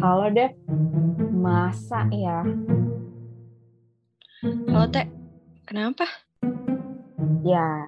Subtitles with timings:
[0.00, 0.56] Halo Dev,
[1.36, 2.40] masa ya?
[4.40, 5.04] Halo Teh,
[5.68, 6.08] kenapa?
[7.44, 7.84] Ya,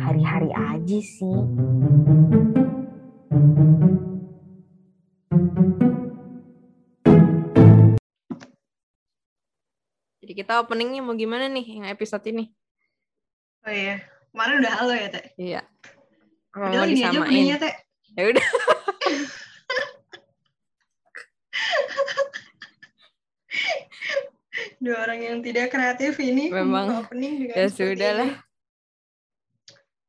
[0.00, 1.38] hari-hari aja sih.
[10.24, 12.48] Jadi kita openingnya mau gimana nih yang episode ini?
[13.68, 14.00] Oh iya,
[14.32, 15.26] kemarin udah halo ya, Teh?
[15.36, 15.60] Iya.
[16.56, 17.20] Udah mau ini aja disamain?
[17.28, 17.74] openingnya, Teh.
[18.16, 18.46] Ya udah.
[24.78, 27.02] Dua orang yang tidak kreatif ini Memang.
[27.02, 28.30] opening dengan Ya sudah lah.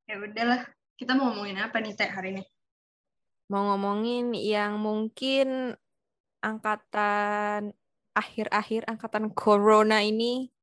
[0.06, 0.62] Ya udahlah.
[0.94, 2.44] Kita mau ngomongin apa nih, Teh, hari ini?
[3.48, 5.74] Mau ngomongin yang mungkin
[6.40, 7.74] angkatan
[8.14, 10.54] akhir-akhir angkatan corona ini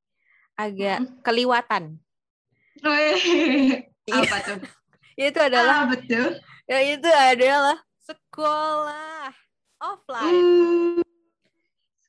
[0.54, 1.20] agak Mm-mm.
[1.22, 1.98] keliwatan.
[4.06, 4.22] Iya.
[4.22, 4.58] apa tuh?
[5.18, 6.38] Yaitu adalah Ah, betul.
[6.64, 9.34] ya itu adalah sekolah
[9.82, 10.30] offline.
[10.30, 11.02] Hmm,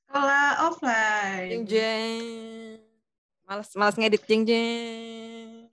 [0.08, 1.50] sekolah offline.
[1.52, 2.23] Jeng jeng.
[3.44, 5.67] Males males ngedit jeng jeng.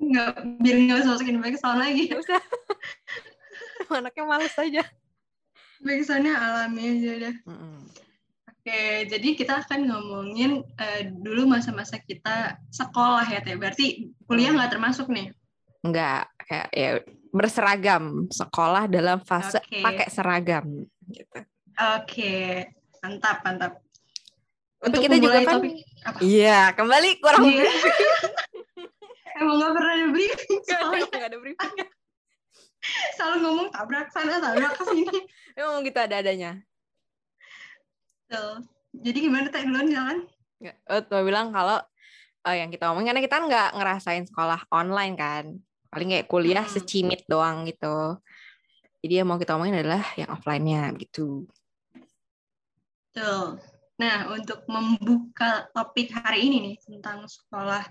[0.00, 2.04] Nggak, biar nggak usah masukin backsound lagi.
[2.12, 2.42] Gak usah.
[3.90, 4.84] Anaknya males aja.
[5.80, 7.36] Backsoundnya alami aja deh.
[7.48, 7.78] Mm-mm.
[8.48, 13.56] Oke, jadi kita akan ngomongin eh, dulu masa-masa kita sekolah ya, Teh.
[13.56, 15.32] Berarti kuliah nggak termasuk nih?
[15.80, 16.90] Enggak, kayak ya
[17.32, 19.80] berseragam sekolah dalam fase Oke.
[19.80, 21.40] pakai seragam gitu.
[21.96, 22.68] Oke,
[23.00, 23.72] mantap, mantap.
[24.80, 26.18] Tapi Untuk kita juga kan topik apa?
[26.24, 27.68] Iya, kembali kurang Iya.
[29.40, 31.76] Emang nggak pernah ada briefing Enggak ada briefing.
[33.16, 35.04] selalu ngomong tabrak sana, tabrak sini.
[35.58, 36.60] Emang gitu ada adanya.
[38.28, 38.64] Tuh.
[38.90, 40.18] Jadi gimana Teh duluan jalan?
[40.60, 40.76] Enggak.
[40.88, 41.78] Oh, mau bilang kalau
[42.48, 45.44] eh, yang kita ngomongin karena kita nggak ngerasain sekolah online kan.
[45.92, 46.72] Paling kayak kuliah Hmm.
[46.72, 48.16] secimit doang gitu.
[49.00, 51.48] Jadi yang mau kita omongin adalah yang offline-nya gitu.
[53.14, 53.58] Tuh.
[54.00, 57.84] Nah, untuk membuka topik hari ini nih tentang sekolah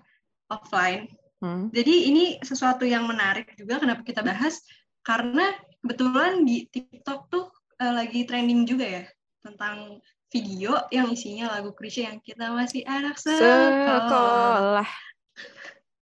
[0.49, 1.05] offline.
[1.39, 1.69] Hmm.
[1.71, 4.59] Jadi ini sesuatu yang menarik juga kenapa kita bahas
[5.05, 7.45] karena kebetulan di TikTok tuh
[7.79, 9.03] eh, lagi trending juga ya
[9.39, 14.03] tentang video yang isinya lagu Krisya yang kita masih anak sekolah.
[14.03, 14.89] Sekolah.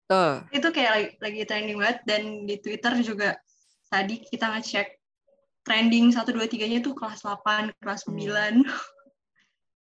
[0.07, 0.35] Tuh.
[0.55, 3.37] Itu kayak lagi, lagi trending banget dan di Twitter juga
[3.91, 4.89] tadi kita ngecek
[5.67, 8.63] trending 1 2 3-nya tuh kelas 8, kelas 9.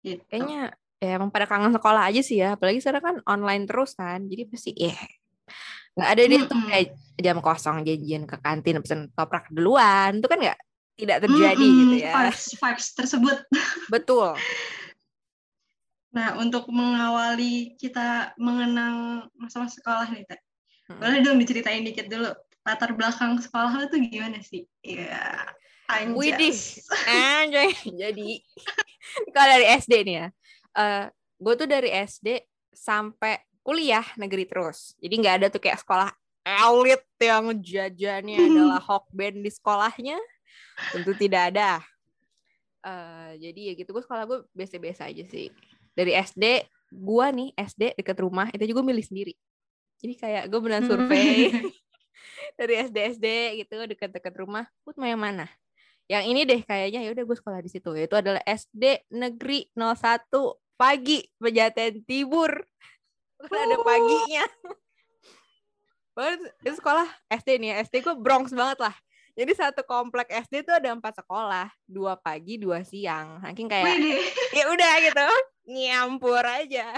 [0.06, 0.22] gitu.
[0.30, 0.62] Kayaknya
[1.02, 2.54] ya emang pada kangen sekolah aja sih ya.
[2.54, 4.22] Apalagi sekarang kan online terus kan.
[4.30, 4.94] Jadi pasti ya
[5.96, 10.22] nggak ada deh tuh kayak jam kosong janjian ke kantin pesen toprak duluan.
[10.22, 10.60] Itu kan nggak
[10.96, 12.12] tidak terjadi Mm-mm, gitu ya.
[12.16, 13.38] Vibes, vibes tersebut.
[13.94, 14.38] Betul.
[16.16, 20.40] Nah, untuk mengawali kita mengenang masa-masa sekolah nih, Teh.
[20.88, 21.00] Mm-mm.
[21.04, 22.32] Boleh dong diceritain dikit dulu
[22.64, 24.64] latar belakang sekolah lo tuh gimana sih?
[24.80, 25.52] Iya.
[25.86, 26.18] Anjas.
[26.18, 26.58] Widih.
[27.06, 27.70] Anjay.
[28.02, 28.42] Jadi
[29.36, 30.28] kalau dari SD nih ya.
[30.76, 31.06] eh
[31.36, 32.28] gue tuh dari SD
[32.72, 34.94] sampai kuliah negeri terus.
[35.02, 36.10] Jadi nggak ada tuh kayak sekolah
[36.46, 40.22] elit yang jajannya adalah hokben di sekolahnya.
[40.94, 41.82] Tentu tidak ada.
[42.86, 45.50] Eh jadi ya gitu gue sekolah gue biasa-biasa aja sih.
[45.98, 49.34] Dari SD gue nih SD deket rumah itu juga milih sendiri.
[49.98, 51.50] Jadi kayak gue beneran survei
[52.60, 53.28] dari SD SD
[53.66, 54.70] gitu deket-deket rumah.
[54.86, 55.50] Gue mau yang mana?
[56.06, 57.90] Yang ini deh kayaknya ya udah gue sekolah di situ.
[57.98, 60.30] Itu adalah SD Negeri 01
[60.78, 62.52] pagi Pejaten Tibur.
[63.42, 64.46] Kan ada paginya.
[66.16, 67.76] Baru itu sekolah SD nih ya.
[67.84, 68.96] SD gue Bronx banget lah.
[69.36, 73.44] Jadi satu komplek SD tuh ada empat sekolah, dua pagi, dua siang.
[73.44, 74.00] Saking kayak
[74.56, 75.28] ya udah gitu,
[75.76, 76.96] nyampur aja.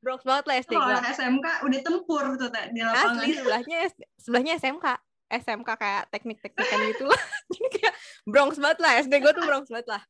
[0.00, 0.94] Bronx banget lah SD gue.
[1.12, 3.20] SMK udah tempur tuh di lapangan.
[3.20, 3.78] Asli sebelahnya
[4.16, 4.86] sebelahnya SMK.
[5.26, 7.22] SMK kayak teknik-teknikan gitu lah.
[7.52, 7.94] Jadi kayak
[8.26, 8.92] Bronx banget lah.
[9.02, 10.02] SD gue tuh Bronx banget lah.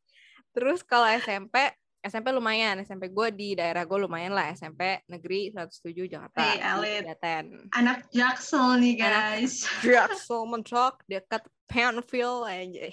[0.53, 1.73] Terus kalau SMP,
[2.05, 2.81] SMP lumayan.
[2.85, 4.53] SMP gue di daerah gue lumayan lah.
[4.53, 6.41] SMP Negeri 107 Jakarta.
[6.41, 7.03] Di elit.
[7.05, 7.45] Pejaten.
[7.73, 9.55] Anak Jaksel nih, Anak- guys.
[9.85, 12.87] Jaksel mentok dekat Penfield aja.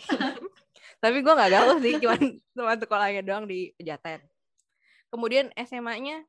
[1.03, 2.21] Tapi gue gak gaul sih, cuman
[2.56, 4.24] teman sekolahnya doang di Pejaten.
[5.12, 6.24] Kemudian SMA-nya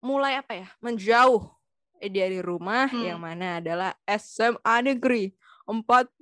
[0.00, 0.68] mulai apa ya?
[0.80, 1.55] Menjauh
[2.00, 3.04] dari rumah Hmm.
[3.04, 5.32] yang mana adalah SMA Negeri
[5.66, 6.20] 48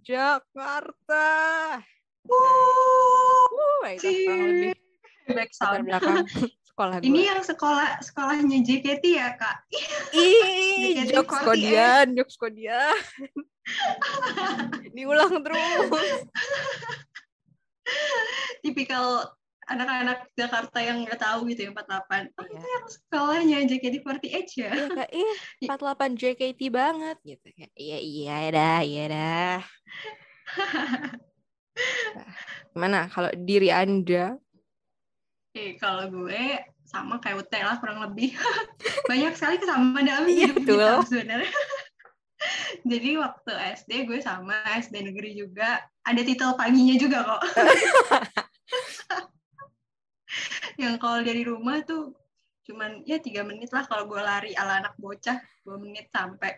[0.00, 1.28] Jakarta.
[2.22, 3.50] Wuh,
[3.82, 4.72] Uh, itu lebih
[5.34, 5.82] back sound.
[5.90, 6.22] belakang
[6.70, 7.06] sekolah gue.
[7.10, 9.66] Ini yang sekolah sekolahnya JKT ya, Kak?
[10.14, 11.10] Ih, JKT48.
[11.10, 12.94] jokes kodian, jokes kodian.
[14.94, 15.90] Diulang terus.
[18.62, 19.34] Tipikal
[19.72, 22.32] anak-anak Jakarta yang nggak tahu gitu ya 48.
[22.36, 22.52] Oh, Iya.
[22.52, 24.24] itu yang sekolahnya JKT48
[24.56, 24.70] ya?
[24.72, 25.34] Iya ih
[25.70, 27.46] 48 JKT banget gitu.
[27.52, 29.56] Kayak, Iya iya dah, iya dah.
[32.72, 34.36] Gimana kalau diri Anda?
[35.52, 36.44] Oke, kalau gue
[36.84, 38.32] sama kayak Ute lah kurang lebih.
[39.10, 40.76] Banyak sekali kesamaan dalam Iya, hidup betul.
[40.80, 41.52] kita sebenarnya.
[42.82, 47.42] Jadi waktu SD gue sama SD negeri juga ada titel paginya juga kok.
[50.76, 52.16] Yang kalau dari rumah tuh
[52.62, 56.56] cuman ya tiga menit lah kalau gue lari ala anak bocah dua menit sampai.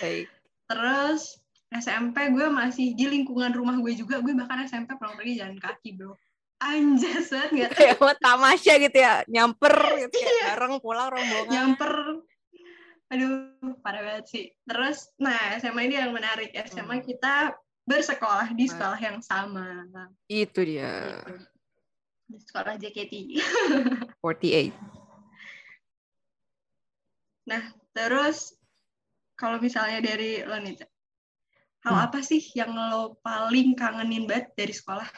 [0.00, 0.26] Baik.
[0.66, 1.38] Terus
[1.70, 5.96] SMP gue masih di lingkungan rumah gue juga gue bahkan SMP pulang pergi jalan kaki
[5.96, 6.12] bro.
[6.62, 10.44] Anjas banget nggak Kayak mau tamasya gitu ya, nyamper gitu ya, Iya.
[10.54, 11.50] bareng pulang rombongan.
[11.50, 11.94] nyamper
[13.08, 13.52] aduh
[13.84, 17.04] parah banget sih terus nah SMA ini yang menarik SMA Hmm.
[17.04, 17.34] kita
[17.84, 18.72] bersekolah di Nah.
[18.72, 19.84] sekolah yang sama
[20.24, 21.20] Itu dia.
[21.20, 21.51] Gitu.
[22.32, 23.12] Di sekolah JKT
[24.24, 24.72] 48.
[27.92, 28.56] terus
[29.36, 30.80] kalau misalnya dari lo nih
[31.84, 32.06] hal Hmm.
[32.08, 35.08] apa sih yang lo paling kangenin banget dari sekolah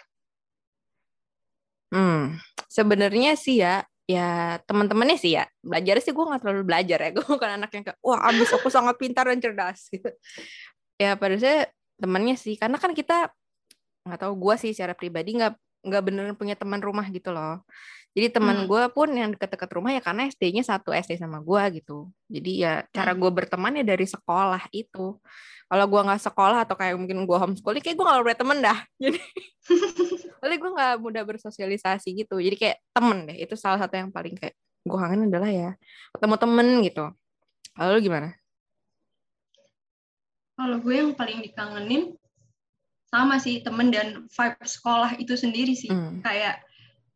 [1.94, 5.46] Hmm, sebenarnya sih ya, ya teman-temannya sih ya.
[5.62, 7.10] Belajar sih gue nggak terlalu belajar ya.
[7.14, 10.10] Gue bukan anak yang kayak, wah abis aku sangat pintar dan cerdas gitu.
[10.98, 11.70] Ya pada saya
[12.02, 13.30] temannya sih, karena kan kita
[14.02, 15.54] nggak tahu gue sih secara pribadi nggak
[15.84, 17.60] nggak beneran punya teman rumah gitu loh.
[18.14, 18.70] Jadi teman Hmm.
[18.70, 22.08] gue pun yang deket-deket rumah ya karena SD-nya satu SD sama gue gitu.
[22.30, 23.20] Jadi ya cara Hmm.
[23.20, 25.18] gue berteman ya dari sekolah itu.
[25.64, 28.78] Kalau gue nggak sekolah atau kayak mungkin gue homeschooling, kayak gue nggak punya temen dah.
[29.02, 29.18] Jadi
[30.38, 32.38] Soalnya gue nggak mudah bersosialisasi gitu.
[32.38, 33.36] Jadi kayak temen deh.
[33.36, 34.54] Itu salah satu yang paling kayak
[34.84, 35.70] gue kangen adalah ya
[36.14, 37.04] ketemu temen gitu.
[37.74, 38.30] Lalu gimana?
[40.54, 42.14] kalau gue yang paling dikangenin
[43.14, 46.18] sama sih temen dan vibe sekolah itu sendiri sih Hmm.
[46.26, 46.58] kayak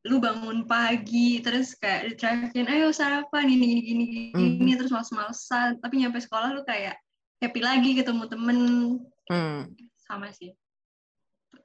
[0.06, 4.78] lu bangun pagi terus kayak diteriakin ayo sarapan ini gini gini gini Mhm.
[4.78, 6.94] terus males-malesan tapi nyampe sekolah lu kayak
[7.42, 8.58] happy lagi ketemu temen
[9.26, 9.74] Hmm.
[9.98, 10.54] sama sih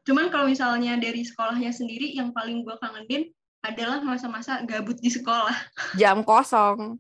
[0.04, 3.30] cuman kalau misalnya dari sekolahnya sendiri yang paling gue kangenin
[3.64, 5.56] adalah masa-masa gabut di sekolah
[5.96, 7.00] Jam kosong.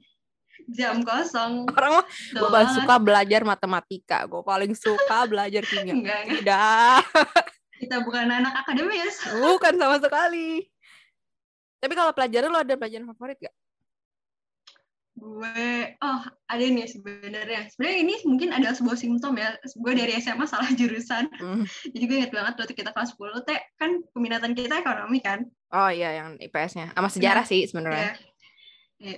[0.71, 4.17] Jam kosong Orang mah gue paling suka belajar matematika.
[4.25, 5.93] Gue paling suka belajar kimia.
[5.97, 7.01] enggak enggak Tidak,
[7.83, 10.65] kita bukan anak akademis bukan sama sekali.
[11.83, 13.55] Tapi kalau pelajaran lo ada pelajaran favorit gak?
[15.13, 20.49] gue oh ada nih sebenarnya sebenarnya ini mungkin adalah sebuah simptom ya gue dari SMA
[20.49, 21.69] salah jurusan Hmm.
[21.93, 25.89] jadi gue inget banget waktu kita kelas 10 teh kan peminatan kita ekonomi kan Oh
[25.89, 26.93] iya yang IPS-nya.
[26.93, 28.13] Sama sejarah sih sebenarnya.
[29.01, 29.17] Iya.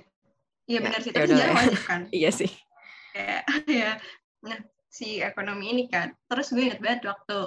[0.66, 1.56] Iya Ya, benar sih, ya tapi sejarah lah.
[1.62, 2.00] wajib kan.
[2.18, 2.50] Iya sih.
[3.12, 3.42] Kayak
[3.80, 3.90] ya.
[4.42, 6.10] Nah, si ekonomi ini kan.
[6.26, 7.38] Terus gue inget banget waktu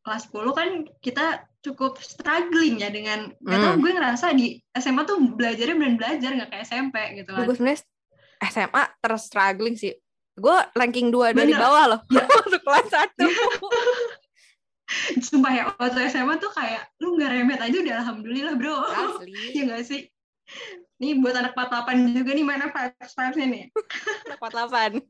[0.00, 0.68] kelas 10 kan
[1.00, 1.26] kita
[1.60, 3.82] cukup struggling ya dengan gak tau Hmm.
[3.82, 7.42] gue ngerasa di SMA tuh belajarnya bener belajar nggak kayak SMP gitu kan.
[7.42, 7.82] Gue sebenarnya
[8.44, 9.96] SMA terus struggling sih.
[10.32, 12.00] Gue ranking 2 dari bawah loh.
[12.12, 13.18] Masuk kelas 1.
[15.18, 18.76] Sumpah ya, waktu SMA tuh kayak lu nggak remet aja udah alhamdulillah bro.
[18.86, 19.34] Asli.
[19.50, 20.06] Iya gak sih?
[20.96, 23.64] Nih buat anak 48 juga nih mana vibes-vibesnya nih.
[24.38, 25.02] 48.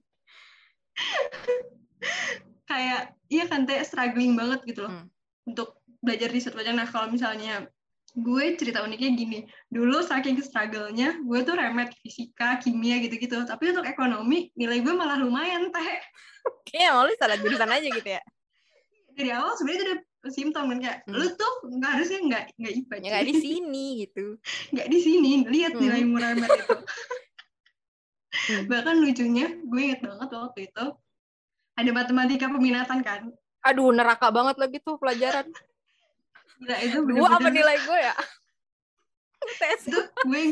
[2.67, 5.07] kayak iya kan teh struggling banget gitu loh Hmm.
[5.47, 6.73] untuk belajar di aja.
[6.75, 7.71] Nah kalau misalnya
[8.17, 9.39] gue cerita uniknya gini,
[9.69, 13.45] dulu saking struggle-nya gue tuh remet fisika, kimia gitu-gitu.
[13.45, 16.01] Tapi untuk ekonomi nilai gue malah lumayan teh.
[16.67, 18.23] Kayaknya mau lu salah jurusan aja gitu ya.
[19.17, 21.15] Dari awal sebenarnya udah simptom kan kayak Hmm.
[21.15, 24.27] lu tuh nggak harusnya nggak nggak IPA, Ya nggak di sini gitu.
[24.71, 25.83] nggak di sini lihat Hmm.
[25.83, 26.77] nilaimu remet itu.
[28.37, 28.63] Hmm.
[28.67, 30.87] Bahkan lucunya gue inget banget waktu itu
[31.75, 33.21] ada matematika peminatan kan.
[33.63, 35.47] Aduh neraka banget lagi tuh pelajaran.
[36.57, 38.15] Gila itu Dua apa bener-bener nilai gue ya?
[39.61, 39.81] Tes.
[39.85, 40.43] itu gue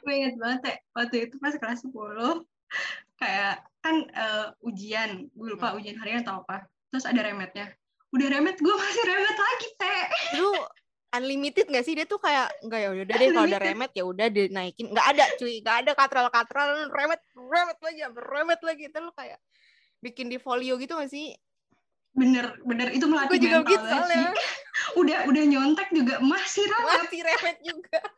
[0.00, 1.92] gue inget banget ya waktu itu pas kelas 10
[3.16, 5.78] kayak kan eh, ujian gue lupa Hmm.
[5.78, 7.68] ujian harian atau apa terus ada remetnya
[8.14, 10.02] udah remet gue masih remet lagi teh
[10.38, 10.54] Lu
[11.14, 11.94] unlimited gak sih?
[11.94, 13.66] Dia tuh kayak enggak ya udah deh kalau ada Unlimited.
[13.70, 15.54] remet ya udah dinaikin nggak ada cuy.
[15.62, 18.82] Nggak ada katral katral remet remet lagi remet lagi.
[18.90, 19.38] Itu lu kayak
[20.02, 21.30] bikin di folio gitu gak sih?
[22.14, 22.90] Bener bener.
[22.90, 24.46] Itu melatih juga mental gitu soalnya sih.
[25.00, 26.98] udah udah nyontek juga masih remet.
[27.06, 28.00] Masih remet juga.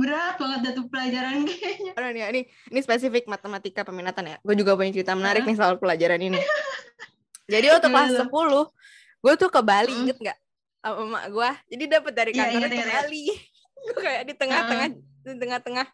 [0.00, 1.92] Berat banget dah tuh pelajaran kayaknya.
[1.96, 2.40] Aduh nih, ini
[2.72, 4.36] ini spesifik matematika peminatan ya.
[4.40, 6.40] Gue juga punya cerita menarik nih soal pelajaran ini.
[7.50, 8.24] Jadi waktu kelas Gimana?
[8.30, 10.02] 10, gue tuh ke Bali, Hmm.
[10.06, 10.38] inget nggak?
[10.80, 11.50] Sama emak gue.
[11.76, 12.92] Jadi dapat dari Iya, kantor inget, ke.
[12.94, 13.24] Bali.
[13.84, 14.88] gue kayak di tengah-tengah
[15.20, 15.86] di tengah-tengah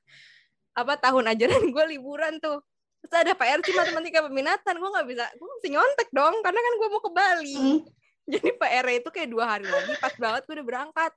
[0.76, 2.60] apa tahun ajaran gue liburan tuh.
[3.00, 4.74] Terus ada PR sih matematika peminatan.
[4.76, 7.54] Gue nggak bisa, gue mesti nyontek dong karena kan gue mau ke Bali.
[7.56, 7.78] Hmm.
[8.26, 11.12] Jadi PR itu kayak dua hari lagi, pas banget gue udah berangkat.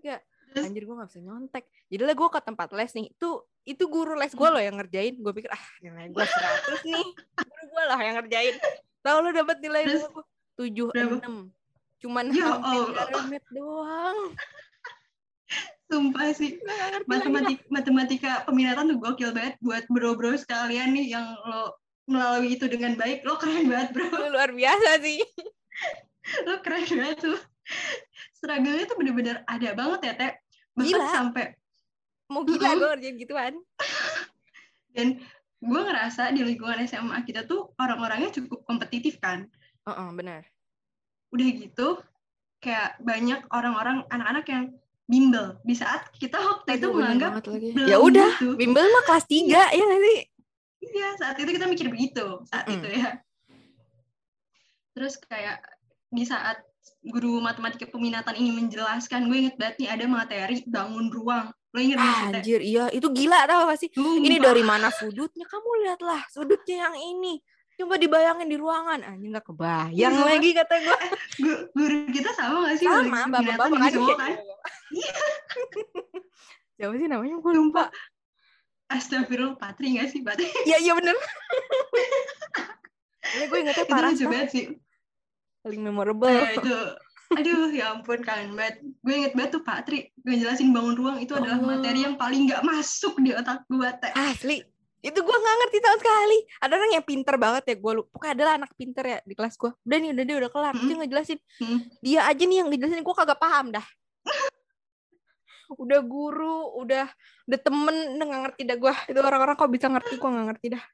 [0.00, 0.64] Kayak, Terus?
[0.64, 1.64] anjir gue gak bisa nyontek.
[1.92, 3.06] Jadi lah gue ke tempat les nih.
[3.12, 3.28] Itu
[3.64, 5.14] itu guru les gue loh yang ngerjain.
[5.20, 7.06] Gue pikir ah nilai gue 100 nih.
[7.44, 8.56] Guru gue lah yang ngerjain.
[9.04, 10.02] Tahu lu dapat nilai Terus?
[10.08, 10.24] gue
[10.56, 11.20] tujuh Berapa?
[11.20, 11.36] enam.
[12.00, 13.40] Cuman Ya hampir Allah.
[13.52, 14.18] doang.
[15.92, 16.56] Sumpah sih.
[16.64, 17.04] Lah.
[17.04, 21.76] Matematika, matematika peminatan tuh gokil banget buat bro-bro sekalian nih yang lo
[22.08, 23.20] melalui itu dengan baik.
[23.22, 24.08] Lo keren banget bro.
[24.08, 25.20] Lu luar biasa sih.
[26.48, 27.38] Lo keren banget tuh.
[28.40, 30.32] Struggle-nya tuh bener-bener ada banget ya, Teh.
[30.74, 31.08] Bahkan Gila.
[31.12, 31.46] sampai
[32.32, 33.52] Mau gila gue ngerjain gituan.
[34.96, 35.20] dan
[35.64, 39.48] gue ngerasa di lingkungan SMA kita tuh orang-orangnya cukup kompetitif kan.
[39.88, 40.44] Heeh, benar.
[41.32, 41.88] Udah gitu
[42.60, 44.64] kayak banyak orang-orang anak-anak yang
[45.04, 47.44] bimbel di saat kita waktu itu Aduh, menganggap
[47.84, 48.56] Ya udah, gitu.
[48.56, 50.18] bimbel mah kelas 3 ya sih?
[50.84, 52.84] Iya, saat itu kita mikir begitu, saat Mm-mm.
[52.84, 53.10] itu ya.
[54.96, 55.64] Terus kayak
[56.12, 56.60] di saat
[57.04, 61.52] guru matematika peminatan ini menjelaskan, gue inget banget nih ada materi bangun ruang.
[61.74, 62.38] Lo inget gak Teh?
[62.38, 63.90] Anjir, iya itu gila tau gak sih?
[63.90, 63.98] Ini
[64.30, 64.46] Sumpah.
[64.46, 65.42] dari mana sudutnya?
[65.44, 67.42] Kamu lihatlah sudutnya yang ini.
[67.74, 69.02] Coba dibayangin di ruangan.
[69.02, 70.98] Anjir nggak kebayang Iya, lagi kata gue.
[71.42, 72.86] Gu- guru kita sama gak sih?
[72.86, 74.14] Sama, Guru bapak-bapak ini kan.
[74.14, 74.32] kan?
[76.76, 77.36] Siapa sih namanya?
[77.38, 77.90] Gue lupa.
[78.86, 80.22] Astagfirullah, Patri gak sih?
[80.22, 80.46] Patri.
[80.62, 81.18] Iya, iya bener.
[83.24, 84.48] Ini gue ingetnya itu parah lucu banget.
[84.52, 84.64] sih.
[85.58, 86.28] Paling memorable.
[86.30, 86.76] Nah, itu.
[87.32, 88.84] Aduh, ya ampun, kangen banget.
[89.00, 91.80] Gue inget banget tuh Patri ngejelasin bangun ruang itu adalah Allah.
[91.80, 94.12] materi yang paling gak masuk di otak gue, Teh.
[94.12, 94.58] Asli.
[95.00, 96.38] Itu gue nggak ngerti sama sekali.
[96.60, 97.76] Ada orang yang pinter banget ya.
[97.76, 98.08] Gue lupa.
[98.08, 99.68] Pokoknya adalah anak pinter ya di kelas gue.
[99.68, 100.74] Udah nih, udah dia udah kelar.
[100.74, 101.00] Dia Mm.
[101.04, 101.38] ngejelasin.
[101.60, 101.78] Hmm.
[102.00, 103.04] Dia aja nih yang ngejelasin.
[103.04, 103.84] Gue kagak paham dah.
[105.84, 107.08] udah guru, udah
[107.44, 108.94] udah temen, udah nggak ngerti dah gue.
[109.12, 110.84] Itu orang-orang kok bisa ngerti, gue nggak ngerti dah.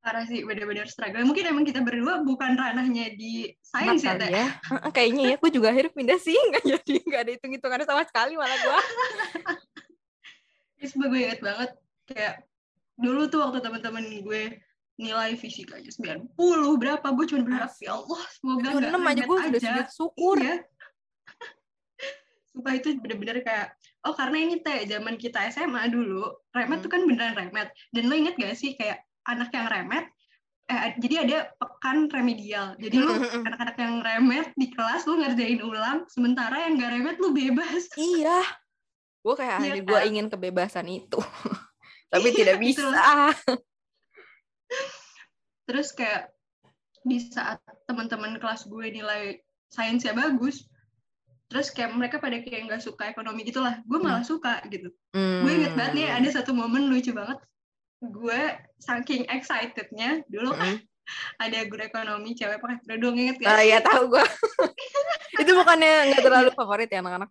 [0.00, 1.20] Parah sih, bener-bener struggle.
[1.28, 4.32] Mungkin emang kita berdua bukan ranahnya di sains ya, Teh.
[4.32, 4.46] ya.
[4.88, 6.32] Kayaknya ya, gue juga akhirnya pindah sih.
[6.48, 8.78] Nggak jadi, nggak ada hitung-hitungannya sama sekali malah gue.
[10.80, 11.70] Terus gue inget banget,
[12.08, 12.34] kayak
[12.96, 14.42] dulu tuh waktu teman-teman gue
[14.96, 16.32] nilai fisikanya 90
[16.80, 19.68] berapa, gue cuma berharap, ya Allah, semoga nggak aja gue sudah aja.
[19.68, 20.36] sujud syukur.
[20.40, 20.56] Iya.
[22.52, 23.76] Sumpah itu bener-bener kayak,
[24.08, 26.24] oh karena ini teh zaman kita SMA dulu,
[26.56, 26.84] remet Hmm.
[26.84, 27.68] tuh kan beneran remet.
[27.92, 30.06] Dan lo inget gak sih kayak anak yang remet,
[30.70, 32.78] eh, jadi ada pekan remedial.
[32.78, 33.42] Jadi lu Mm-mm.
[33.44, 37.90] anak-anak yang remet di kelas lu ngerjain ulang, sementara yang gak remet lu bebas.
[37.98, 38.40] Iya.
[39.20, 40.08] Gue kayak Iya aja gue kan?
[40.08, 41.20] ingin kebebasan itu.
[42.12, 43.36] Tapi Iya, tidak gitu bisa.
[45.68, 46.34] Terus kayak
[47.06, 49.38] di saat teman-teman kelas gue nilai
[49.70, 50.66] sainsnya bagus,
[51.46, 54.90] terus kayak mereka pada kayak nggak suka ekonomi gitulah, gue malah suka gitu.
[55.14, 57.38] Gue inget banget nih ada satu momen lucu banget.
[58.00, 58.40] Gue
[58.78, 61.42] saking excitednya dulu kan Mm.
[61.42, 63.50] ada guru ekonomi cewek pakai kerudung inget gak?
[63.50, 64.24] Ah ya tahu gue.
[65.42, 67.30] itu bukannya nggak terlalu favorit ya anak-anak?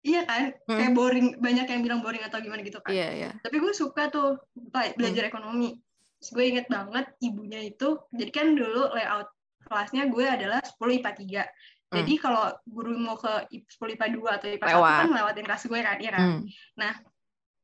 [0.00, 0.74] Iya kan, Mm.
[0.74, 2.88] kayak boring, banyak yang bilang boring atau gimana gitu kan.
[2.90, 3.30] Iya iya.
[3.38, 5.76] Tapi gue suka tuh bela- belajar ekonomi.
[6.18, 9.28] Terus gue inget banget ibunya itu, jadi kan dulu layout
[9.62, 11.42] kelasnya gue adalah 10 IPA 3.
[11.90, 14.98] Jadi kalau guru mau ke I- 10 IPA 2 atau IPA 1 Lewat.
[14.98, 16.22] kan lewatin kelas gue kan, iya kan.
[16.22, 16.40] Hmm.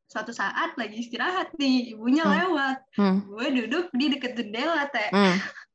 [0.07, 2.35] Suatu saat lagi istirahat nih, ibunya Hmm.
[2.37, 2.79] lewat.
[2.95, 3.17] Hmm.
[3.27, 5.11] Gue duduk di deket jendela, teh.
[5.11, 5.35] Hmm.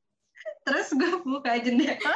[0.65, 2.15] Terus gue buka jendela.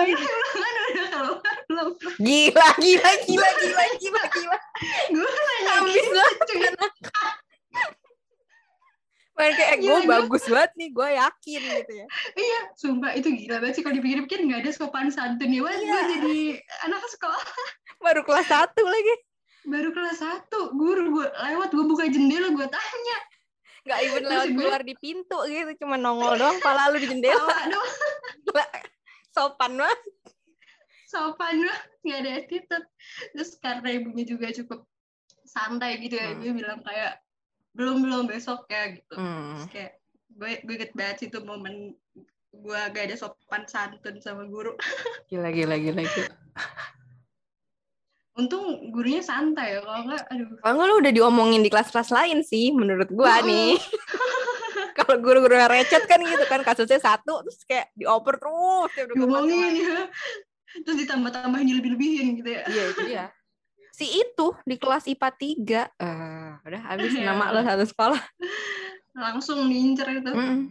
[0.00, 1.88] Ini ulangan udah keluar belum?
[2.16, 4.58] Gila gila gila gila gila gila.
[5.12, 6.38] Gue nanya Habis gitu, banget.
[6.40, 6.64] cuy.
[9.34, 12.06] Main kayak gue bagus banget nih, gue yakin gitu ya.
[12.32, 15.60] Iya, sumpah itu gila banget sih kalau dipikir-pikir nggak ada sopan santunnya.
[15.60, 15.84] Wah, Iya.
[15.84, 16.36] gue jadi
[16.86, 17.42] anak sekolah
[17.98, 19.14] Baru kelas satu lagi.
[19.64, 23.18] Baru kelas 1, guru gue lewat, gue buka jendela, gue tanya.
[23.84, 27.08] Gak even Terus lewat gue- keluar di pintu gitu, cuma nongol doang, pala lu di
[27.08, 27.52] jendela.
[28.44, 28.72] Doang.
[29.28, 30.00] Sopan banget.
[31.04, 32.86] sopan banget, nggak ada attitude.
[33.32, 34.80] Terus karena ibunya juga cukup
[35.44, 36.40] santai gitu ya, Hmm.
[36.42, 37.22] dia bilang kayak,
[37.72, 39.14] belum-belum besok ya gitu.
[39.14, 39.58] Hmm.
[39.58, 39.92] Terus kayak,
[40.34, 41.94] gue, gue banget itu momen
[42.54, 44.74] gue gak ada sopan santun sama guru.
[45.26, 46.30] Gila gila gila gila.
[48.34, 50.48] Untung gurunya santai ya, kalau nggak, aduh.
[50.58, 53.46] Kalau nggak lu udah diomongin di kelas-kelas lain sih, menurut gua Mm-mm.
[53.50, 53.72] nih.
[54.98, 60.06] Kalau guru-guru recet kan gitu kan kasusnya satu terus kayak dioper terus udah Diomongin ya.
[60.82, 62.62] Terus ditambah-tambahin dilebih-lebihin gitu ya.
[62.66, 63.24] Iya itu dia.
[63.94, 68.22] Si itu di kelas IPA 3 eh udah habis nama lo satu sekolah.
[69.14, 70.30] Langsung diincer itu.
[70.30, 70.70] Mm-mm.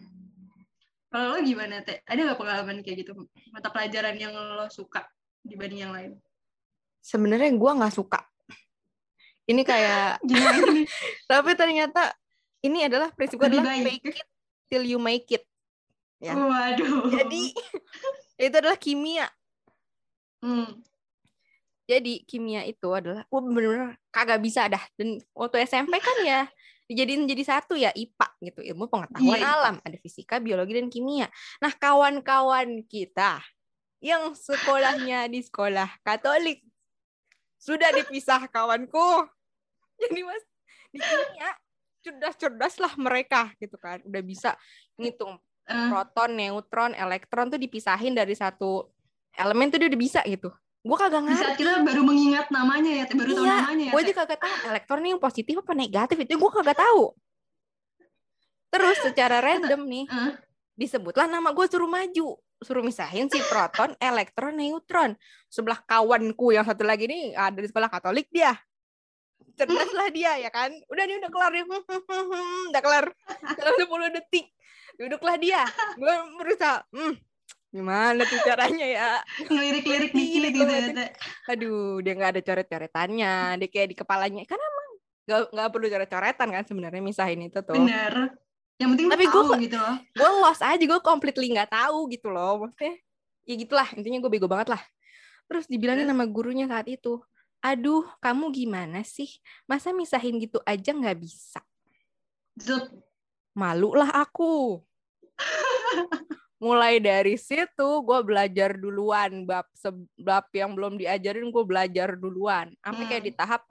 [1.11, 2.01] Kalau lo gimana, Teh?
[2.03, 3.13] Ada nggak pengalaman kayak gitu?
[3.53, 5.07] Mata pelajaran yang lo suka
[5.43, 6.11] dibanding yang lain?
[7.03, 8.23] Sebenarnya gua nggak suka.
[9.43, 10.23] Ini kayak
[11.31, 12.15] tapi ternyata
[12.63, 13.99] ini adalah prinsip gue adalah baik.
[13.99, 14.27] fake it
[14.71, 15.43] till you make it.
[16.23, 16.31] Ya.
[16.39, 17.11] Waduh.
[17.11, 17.51] Jadi
[18.39, 19.27] itu adalah kimia.
[20.39, 20.79] Hmm.
[21.83, 24.79] Jadi kimia itu adalah gue bener-bener kagak bisa dah.
[24.95, 26.47] Dan waktu SMP kan ya
[26.87, 29.47] dijadiin jadi satu ya IPA gitu ilmu pengetahuan IPA.
[29.47, 31.27] alam ada fisika biologi dan kimia
[31.63, 33.39] nah kawan-kawan kita
[34.03, 36.59] yang sekolahnya di sekolah Katolik
[37.63, 39.23] sudah dipisah kawanku.
[40.03, 40.43] Jadi mas
[40.91, 41.49] di kimia
[42.03, 44.03] cerdas-cerdas lah mereka gitu kan.
[44.03, 44.59] Udah bisa
[44.99, 48.91] ngitung Eh, proton neutron elektron tuh dipisahin dari satu
[49.31, 50.51] elemen tuh dia udah bisa gitu.
[50.83, 51.39] Gue kagak di ngerti.
[51.39, 53.91] saat kita baru mengingat namanya ya, baru tahu Iya, namanya ya.
[53.95, 57.15] gue juga kagak tahu elektron yang positif apa negatif itu gue kagak tahu.
[58.75, 60.05] Terus secara random nih
[60.73, 62.37] disebutlah nama gue suruh maju.
[62.63, 65.19] Suruh misahin si proton elektron neutron
[65.51, 68.55] sebelah kawanku yang satu lagi nih ada di sekolah katolik dia.
[69.59, 70.71] Cerdas lah dia ya kan?
[70.87, 71.65] Udah nih udah kelar dia
[72.71, 73.05] udah kelar.
[73.59, 74.45] Dalam 10 detik
[74.95, 75.67] duduklah dia.
[75.99, 77.13] Gue berusaha hmm,
[77.73, 79.09] gimana tuh caranya ya?
[79.43, 81.09] Ngelirik-lirik Ngerti dikit gitu, gitu ya,
[81.51, 83.33] aduh dia nggak ada coret-coretannya.
[83.59, 84.43] Dia kayak di kepalanya.
[84.47, 84.87] Kan emang
[85.51, 87.75] nggak perlu coret-coretan kan sebenarnya misahin itu tuh.
[87.75, 88.39] Bener.
[88.83, 89.95] Yang penting Tapi kok- gitu loh.
[90.03, 92.99] gue lost aja gue completely nggak tahu gitu loh maksudnya
[93.41, 94.83] ya gitulah intinya gue bego banget lah
[95.43, 97.23] terus dibilangin sama gurunya saat itu
[97.59, 99.31] aduh kamu gimana sih
[99.63, 101.63] masa misahin gitu aja nggak bisa
[102.55, 102.91] Zup.
[103.53, 104.83] malu lah aku
[106.57, 107.67] mulai dari situ
[107.99, 113.29] gue belajar duluan bab se- bab yang belum diajarin gue belajar duluan sampai kayak Hmm.
[113.29, 113.61] di tahap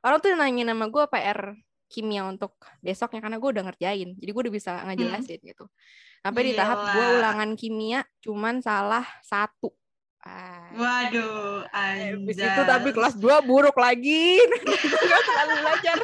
[0.00, 1.52] orang tuh nanya nama gue PR
[1.88, 5.64] kimia untuk besoknya karena gue udah ngerjain jadi gue udah bisa ngejelasin gitu
[6.20, 9.72] sampai di tahap gue ulangan kimia cuman salah satu
[10.18, 12.50] Ah, Waduh, Habis anjay.
[12.50, 14.36] itu tapi kelas 2 buruk lagi.
[15.08, 15.96] gak terlalu belajar.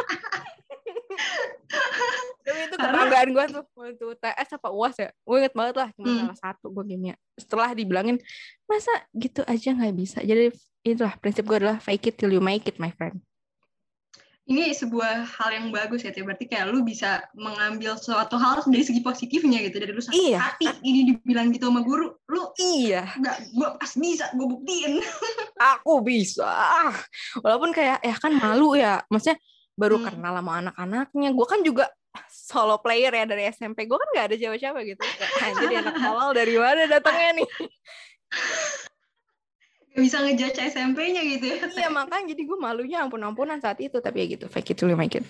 [2.40, 5.10] tapi itu kebanggaan gue tuh waktu TS apa UAS ya.
[5.18, 6.18] Gue inget banget lah cuma Hmm.
[6.22, 7.14] salah satu gue kimia.
[7.34, 8.16] Setelah dibilangin
[8.64, 10.18] masa gitu aja nggak bisa.
[10.20, 13.18] Jadi itulah prinsip gue adalah fake it till you make it my friend.
[14.44, 16.20] Ini sebuah hal yang bagus ya, Teh.
[16.20, 19.80] Berarti kayak lu bisa mengambil suatu hal dari segi positifnya gitu.
[19.80, 20.36] Dari lu sakit Iya.
[20.36, 24.92] hati, ini dibilang gitu sama guru, lu Iya, nggak, gue pas bisa, gue buktiin.
[25.72, 26.44] aku bisa.
[27.40, 29.00] Walaupun kayak ya kan malu ya.
[29.08, 29.40] Maksudnya
[29.74, 30.12] baru Hmm.
[30.12, 31.28] kenal sama anak-anaknya.
[31.32, 31.88] Gue kan juga
[32.28, 33.88] solo player ya dari SMP.
[33.88, 35.00] Gue kan nggak ada siapa-siapa gitu.
[35.40, 37.48] Kayak, Jadi anak awal dari mana datangnya nih?
[39.94, 41.56] Gak bisa ngejudge SMP-nya gitu ya.
[41.70, 44.02] Iya makanya jadi gue malunya ampun-ampunan saat itu.
[44.02, 45.22] Tapi ya gitu, fake it till you make it.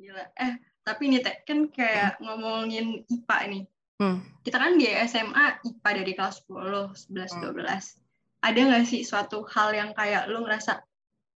[0.00, 0.32] Gila.
[0.40, 3.62] Eh, tapi nih Teh, kan kayak ngomongin IPA nih.
[4.00, 4.18] Hmm.
[4.40, 7.52] Kita kan di SMA IPA dari kelas 10, 11, Hmm.
[7.52, 8.00] 12.
[8.42, 10.80] Ada nggak sih suatu hal yang kayak lu ngerasa,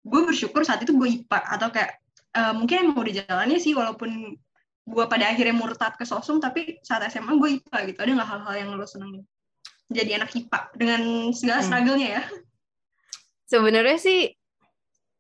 [0.06, 1.98] gue bersyukur saat itu gue IPA, atau kayak,
[2.36, 4.36] eh, mungkin emang udah jalannya sih, walaupun
[4.82, 7.98] gue pada akhirnya murtad ke sosum, tapi saat SMA gue IPA gitu.
[8.04, 9.24] Ada nggak hal-hal yang lu senengin?
[9.92, 11.00] Jadi anak IPA, dengan
[11.30, 11.66] segala Hmm.
[11.68, 12.22] struggle-nya ya.
[13.44, 14.20] Sebenarnya sih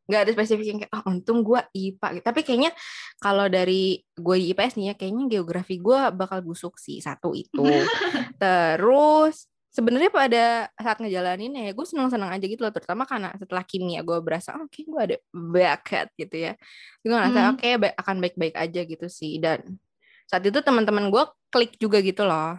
[0.02, 2.06] nggak ada spesifik yang kayak, oh untung gue IPA.
[2.18, 2.24] gitu.
[2.26, 2.72] Tapi kayaknya
[3.16, 6.98] kalau dari gue di IPS nih ya, kayaknya geografi gue bakal busuk sih.
[6.98, 7.62] Satu itu.
[8.42, 10.44] Terus sebenarnya pada
[10.76, 12.72] saat ngejalanin ya gue seneng-seneng aja gitu loh.
[12.74, 16.52] Terutama karena setelah kimia gue berasa, oke gue ada bakat gitu ya.
[17.00, 17.50] Gue ngerasa Hmm.
[17.56, 19.38] oke ba- akan baik-baik aja gitu sih.
[19.38, 19.78] Dan
[20.26, 22.56] saat itu teman-teman gue klik juga gitu loh.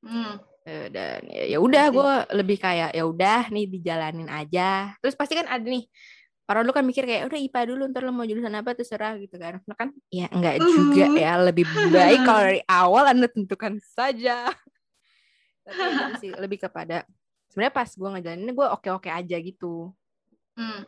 [0.00, 0.38] Hmm.
[0.66, 4.98] Eh, dan ya ya udah gue lebih kayak ya udah nih dijalanin aja.
[4.98, 5.86] Terus pasti kan ada nih
[6.42, 9.38] para lu kan mikir kayak udah IPA dulu ntar lu mau jurusan apa terserah gitu
[9.38, 9.62] kan.
[9.62, 11.14] Nah kan ya enggak juga Uh.
[11.14, 14.50] ya lebih baik kalau dari awal anda tentukan saja.
[15.62, 17.06] Tapi ya sih lebih kepada
[17.46, 19.94] sebenarnya pas gue ngejalaninnya gue oke oke aja gitu.
[20.58, 20.82] Hmm.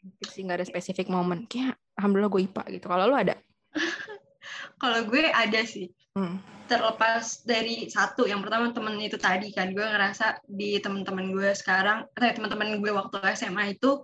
[0.00, 1.46] gitu sih nggak ada spesifik momen.
[1.46, 2.86] Kayak alhamdulillah gue IPA gitu.
[2.90, 3.38] Kalau lu ada?
[4.82, 5.94] Kalau gue ada sih.
[6.10, 6.42] Hmm.
[6.66, 12.02] terlepas dari satu yang pertama temen itu tadi kan gue ngerasa di teman-teman gue sekarang
[12.14, 14.02] atau ya teman-teman gue waktu SMA itu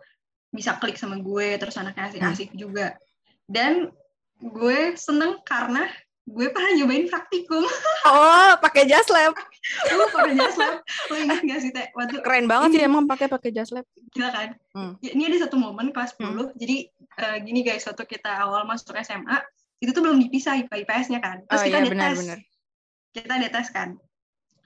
[0.55, 2.95] bisa klik sama gue terus anaknya asik-asik juga.
[3.47, 3.90] Dan
[4.38, 5.87] gue seneng karena
[6.27, 7.62] gue pernah nyobain praktikum.
[8.07, 9.35] Oh pakai jas lab.
[9.90, 10.79] Lu pernah jas lab?
[11.11, 13.83] Lo ingat gak sih teh waktu keren banget sih emang pakai pakai jas lab.
[14.14, 14.55] Gila kan?
[14.79, 14.95] Hmm.
[15.03, 18.95] Ya, ini ada satu momen kelas 10 jadi eh, gini guys waktu kita awal masuk
[19.03, 19.42] SMA
[19.81, 21.37] itu tuh belum dipisah IPA IPS-nya kan.
[21.45, 22.19] Terus oh kita iya ada benar tes.
[22.25, 22.39] benar.
[23.12, 23.89] Kita ada tes kan.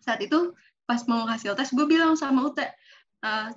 [0.02, 0.38] Saat itu
[0.86, 2.66] pas mau hasil tes gue bilang sama Ute
[3.20, 3.48] eh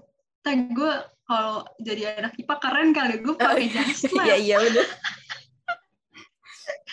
[0.44, 4.88] teh gue kalau jadi anak IPA keren kali gue pakai jas lab iya iya udah.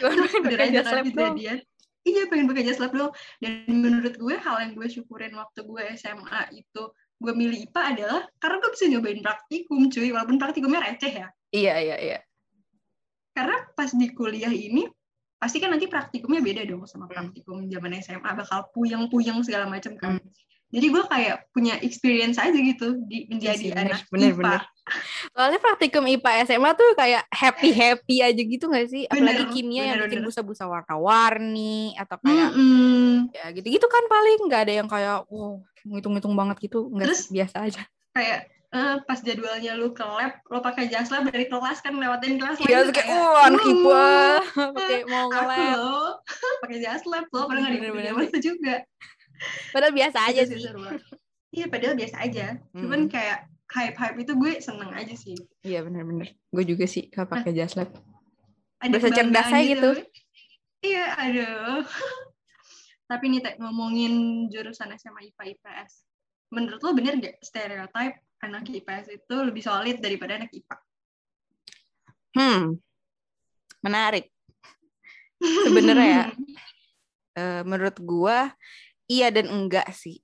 [0.01, 1.55] Gue Terus beneran jas dong dia
[2.09, 5.83] iya pengen pakai jas lab dong dan menurut gue hal yang gue syukurin waktu gue
[5.99, 6.83] SMA itu
[7.20, 10.09] gue milih IPA adalah karena gue bisa nyobain praktikum cuy.
[10.09, 11.29] Walaupun praktikumnya receh ya.
[11.53, 12.18] Iya iya iya
[13.31, 14.87] karena pas di kuliah ini
[15.37, 17.33] pasti kan nanti praktikumnya beda dong sama Hmm.
[17.33, 20.21] praktikum zaman SMA bakal puyeng-puyeng segala macam kan.
[20.21, 20.29] Hmm.
[20.71, 24.38] Jadi gue kayak punya experience aja gitu di menjadi sih, bener, anak bener, IPA.
[24.38, 24.62] bener.
[25.35, 29.03] Soalnya praktikum IPA SMA tuh kayak happy-happy aja gitu gak sih?
[29.03, 30.29] Apalagi Bener, kimia yang bener, bikin bener.
[30.31, 33.35] busa-busa warna-warni atau kayak Mm-mm.
[33.35, 37.83] ya gitu-gitu kan paling nggak ada yang kayak wow ngitung-ngitung banget gitu nggak biasa aja.
[38.12, 42.38] kayak eh, pas jadwalnya lu ke lab lo pakai jas lab dari kelas kan lewatin
[42.38, 44.06] kelas Iya kayak wah anak "Hmm, IPA
[44.70, 45.76] pakai mau aku nge-lab.
[45.76, 46.00] lo
[46.62, 48.74] pakai jas lab lo pernah nggak Bener, di bener, zaman itu juga.
[49.70, 50.59] Padahal biasa aja sih.
[51.50, 52.46] iya padahal biasa aja.
[52.70, 53.38] Cuman kayak
[53.70, 55.35] hype hype itu gue seneng aja sih.
[55.61, 56.30] Iya bener-bener.
[56.48, 57.90] Gue juga sih kalau pakai jas lab.
[58.78, 59.90] ada Berasa cerdas aja gitu.
[60.80, 61.83] iya aduh.
[63.11, 64.12] Tapi nih ngomongin
[64.46, 66.06] jurusan SMA IPA IPS
[66.50, 70.76] menurut lo bener gak stereotype anak IPS itu lebih solid daripada anak IPA
[72.31, 72.79] Hmm,
[73.83, 74.31] menarik.
[75.42, 76.24] Sebenarnya ya,
[77.42, 78.55] eh, menurut gua
[79.11, 80.22] iya dan enggak sih.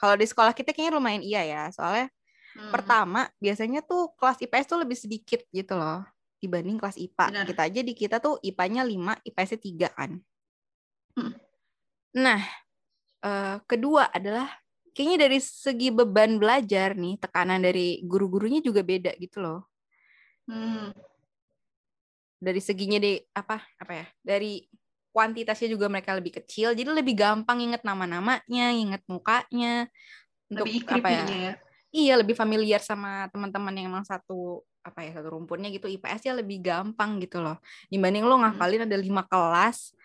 [0.00, 2.08] Kalau di sekolah kita kayaknya lumayan iya ya, soalnya
[2.56, 2.72] Hmm.
[2.72, 6.00] pertama biasanya tuh kelas IPS tuh lebih sedikit gitu loh
[6.40, 7.26] dibanding kelas IPA.
[7.28, 7.44] Benar.
[7.44, 10.10] Kita aja di kita tuh IPA-nya 5, IPS-nya 3 kan.
[11.20, 11.36] Hmm.
[12.16, 12.40] Nah,
[13.20, 14.48] eh, kedua adalah
[14.96, 19.68] kayaknya dari segi beban belajar nih, tekanan dari guru-gurunya juga beda gitu loh.
[20.48, 20.94] Hmm.
[22.36, 24.62] dari seginya di apa apa ya dari
[25.10, 29.88] kuantitasnya juga mereka lebih kecil jadi lebih gampang inget nama-namanya inget mukanya
[30.52, 31.52] untuk lebih apa ya ya
[31.90, 36.36] iya lebih familiar sama teman-teman yang emang satu apa ya satu rumputnya gitu IPS ya
[36.36, 37.56] lebih gampang gitu loh
[37.88, 39.96] dibanding lo ngafalin ada lima kelas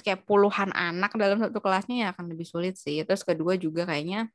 [0.00, 3.02] kayak puluhan anak dalam satu kelasnya ya akan lebih sulit sih.
[3.04, 4.28] Terus kedua juga kayaknya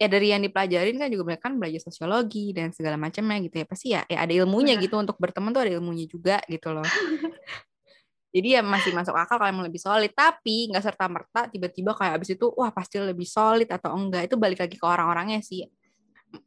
[0.00, 3.66] ya dari yang dipelajarin kan juga mereka kan belajar sosiologi dan segala macamnya gitu ya.
[3.66, 6.86] Pasti ya, ya ada ilmunya gitu untuk berteman tuh ada ilmunya juga gitu loh.
[8.32, 10.10] Jadi ya masih masuk akal kalau emang lebih solid.
[10.16, 14.32] Tapi nggak serta merta tiba-tiba kayak abis itu wah pasti lebih solid atau enggak.
[14.32, 15.68] Itu balik lagi ke orang-orangnya sih.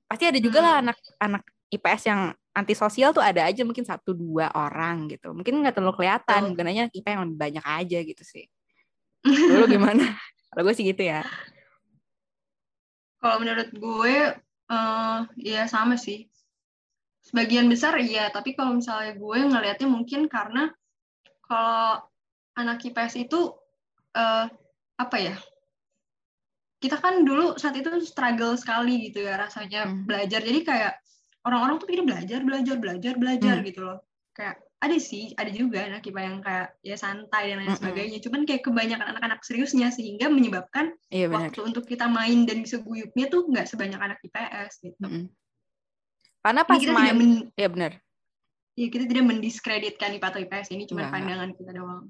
[0.10, 0.90] Pasti ada juga lah Hmm.
[0.90, 2.22] anak-anak IPS yang
[2.56, 6.96] antisosial tuh ada aja mungkin satu dua orang gitu mungkin nggak terlalu kelihatan aja anak
[6.96, 8.46] IPA yang lebih banyak aja gitu sih
[9.52, 10.06] Lalu gimana
[10.50, 11.22] kalau gue sih gitu ya
[13.20, 14.38] Kalau menurut gue,
[14.70, 16.30] eh ya sama sih.
[17.26, 20.70] Sebagian besar iya, tapi kalau misalnya gue ngelihatnya mungkin karena
[21.42, 22.06] kalau
[22.54, 23.50] anak IPS itu
[24.14, 24.46] eh
[25.02, 25.36] apa ya?
[26.78, 30.06] Kita kan dulu saat itu struggle sekali gitu ya rasanya Hmm.
[30.06, 30.46] belajar.
[30.46, 30.94] Jadi kayak
[31.46, 33.66] orang-orang tuh pikir belajar, belajar, belajar, belajar Hmm.
[33.66, 33.98] gitu loh.
[34.36, 37.80] Kayak ada sih, ada juga anak IPA yang kayak ya santai dan lain Mm-mm.
[37.80, 38.20] sebagainya.
[38.22, 42.84] Cuman kayak kebanyakan anak-anak seriusnya sehingga menyebabkan iya benar waktu untuk kita main dan bisa
[42.84, 45.00] guyupnya tuh nggak sebanyak anak IPS gitu.
[45.00, 45.26] Mm-mm.
[46.46, 47.92] karena Ini pas kita main tidak men- ya benar
[48.76, 52.06] ya kita tidak mendiskreditkan IPA atau IPS ini cuma pandangan kita doang.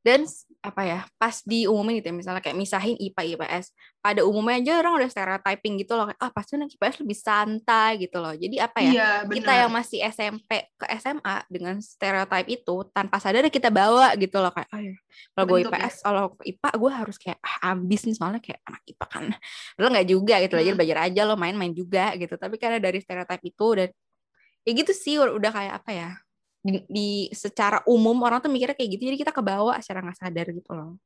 [0.00, 0.24] Dan
[0.60, 4.96] apa ya pas diumumin gitu ya misalnya kayak misahin IPA IPS pada umumnya aja orang
[5.00, 8.78] udah stereotyping gitu loh kayak, ah pasti anak IPS lebih santai gitu loh jadi apa
[8.80, 14.12] ya Iya kita yang masih SMP ke SMA dengan stereotype itu tanpa sadar kita bawa
[14.16, 14.96] gitu loh kayak oh ya
[15.36, 15.80] kalau gue Bentuk ya.
[15.84, 19.24] IPS kalau IPA gue harus kayak ah, ambis nih soalnya kayak anak IPA kan
[19.80, 20.78] lo nggak juga gitu loh jadi Hmm.
[20.80, 23.88] belajar aja lo main-main juga gitu tapi karena dari stereotype itu dan
[24.64, 26.10] ya gitu sih udah kayak apa ya
[26.60, 30.46] di, di secara umum orang tuh mikirnya kayak gitu jadi kita kebawa secara nggak sadar
[30.52, 30.96] gitu loh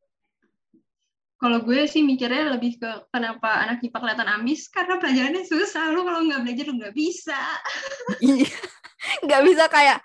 [1.35, 5.93] Kalau gue sih mikirnya lebih ke kenapa anak IPA kelihatan ambis karena pelajarannya susah.
[5.93, 7.37] Lu kalau nggak belajar lu nggak bisa.
[8.17, 8.49] Iya.
[9.29, 9.99] nggak bisa kayak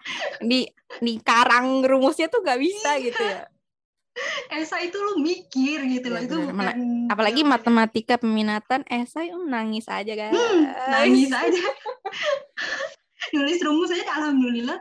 [0.43, 0.67] di
[0.99, 3.05] di karang rumusnya tuh nggak bisa Iya.
[3.07, 3.41] gitu ya
[4.51, 6.19] Esai itu lu mikir gitu loh.
[6.19, 11.63] Iya, itu bukan apalagi matematika peminatan esai um, nangis aja guys Hmm, nangis aja.
[13.37, 14.75] Nulis rumus aja alhamdulillah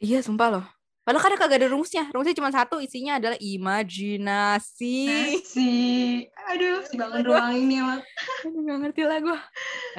[0.00, 0.64] iya sumpah loh
[1.00, 4.98] padahal kadang kagak ada rumusnya rumusnya cuma satu isinya adalah imajinasi
[5.44, 6.24] sih.
[6.50, 8.00] Aduh, si bangun ruang ini emang.
[8.42, 9.38] Aduh, nggak ngerti lah gue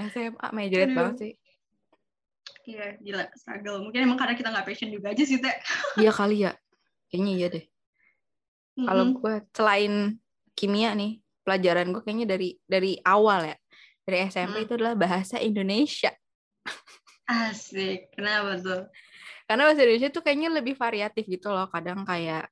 [0.10, 0.98] SMA majoret Aduh.
[0.98, 1.34] banget sih
[2.62, 3.82] Iya, gila struggle.
[3.82, 5.56] Mungkin emang karena kita nggak passion juga aja sih, Teh.
[5.98, 6.54] iya kali ya
[7.10, 7.66] kayaknya iya deh
[8.78, 9.18] kalau Mm-mm.
[9.20, 9.94] gue selain
[10.54, 13.58] kimia nih pelajaran gue kayaknya dari dari awal ya
[14.06, 14.66] dari SMP Hmm.
[14.66, 16.14] itu adalah bahasa Indonesia
[17.28, 18.12] Asik.
[18.14, 18.82] Kenapa tuh?
[19.52, 22.48] Karena bahasa Indonesia tuh kayaknya lebih variatif gitu loh kadang kayak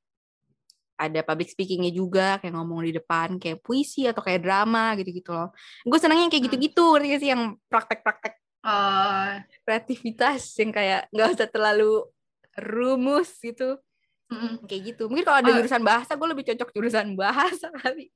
[0.99, 5.55] ada public speakingnya juga kayak ngomong di depan kayak puisi atau kayak drama gitu-gitu loh
[5.88, 6.51] gue senangnya yang kayak Hmm.
[6.51, 12.03] gitu-gitu ngerti gak sih yang praktek-praktek Oh, kreativitas yang kayak nggak usah terlalu
[12.59, 13.79] rumus gitu
[14.27, 14.67] mm-mm.
[14.67, 15.63] kayak gitu mungkin kalau ada Oh.
[15.63, 18.12] jurusan bahasa gue lebih cocok jurusan bahasa kali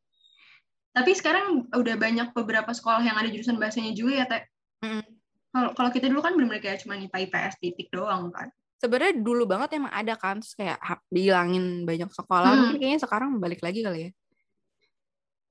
[0.92, 4.44] Tapi sekarang udah banyak beberapa sekolah yang ada jurusan bahasanya juga ya, Teh.
[4.86, 5.02] Mm.
[5.50, 8.52] Kalau kalau kita dulu kan benar-benar kayak cuma IPA IPS titik doang kan.
[8.84, 10.76] Sebenarnya dulu banget emang ada kan terus kayak
[11.08, 12.60] dihilangin banyak sekolah Hmm.
[12.68, 14.12] mungkin kayaknya sekarang balik lagi kali ya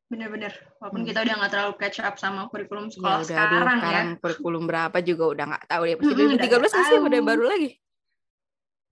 [0.07, 0.53] bener-bener.
[0.77, 1.09] Walaupun Hmm.
[1.09, 4.19] kita udah nggak terlalu catch up sama kurikulum Ya sekolah udah aduh, sekarang, sekarang ya.
[4.21, 5.95] kurikulum berapa juga udah nggak tahu deh.
[5.97, 7.71] Pasti udah 2013 nggak masih udah baru lagi.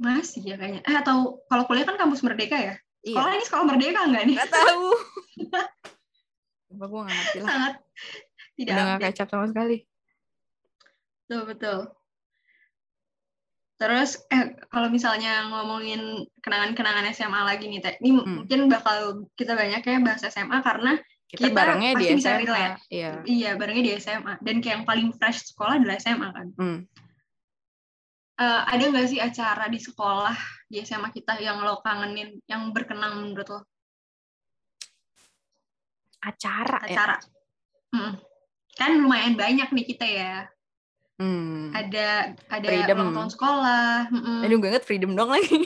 [0.00, 0.80] Masih ya kayaknya.
[0.80, 2.74] Eh atau kalau kuliah kan kampus Merdeka ya?
[3.04, 3.36] Sekolah Iya.
[3.36, 4.36] ini sekolah Merdeka nggak nih?
[4.40, 4.86] Nggak tahu.
[6.72, 7.48] Coba gue nggak ngerti lah.
[7.52, 7.72] Sangat
[8.56, 9.12] tidak Udah nggak update.
[9.12, 9.76] kecap sama sekali.
[11.20, 11.78] Betul, betul.
[13.80, 17.96] Terus eh kalau misalnya ngomongin kenangan-kenangan SMA lagi nih, Teh.
[17.96, 18.44] Ini Hmm.
[18.44, 18.98] mungkin bakal
[19.32, 22.40] kita banyak ya bahas SMA karena Kita, Kita barengnya di pasti bisa SMA.
[22.42, 22.78] relate.
[22.90, 23.12] Iya.
[23.22, 26.46] iya barengnya di SMA dan kayak yang paling fresh sekolah adalah SMA kan.
[26.58, 26.78] Hmm.
[28.34, 30.34] Eh, ada nggak sih acara di sekolah
[30.66, 33.60] di SMA kita yang lo kangenin, yang berkenang menurut lo?
[36.18, 36.98] Acara, ya.
[36.98, 37.16] Acara.
[37.94, 38.12] Mm.
[38.74, 40.50] Kan lumayan banyak nih kita ya.
[41.20, 41.68] Hmm.
[41.76, 42.96] Ada ada Freedom.
[42.96, 44.08] ulang tahun sekolah.
[44.08, 44.38] mm-mm.
[44.40, 45.52] Aduh, gue inget freedom dong lagi.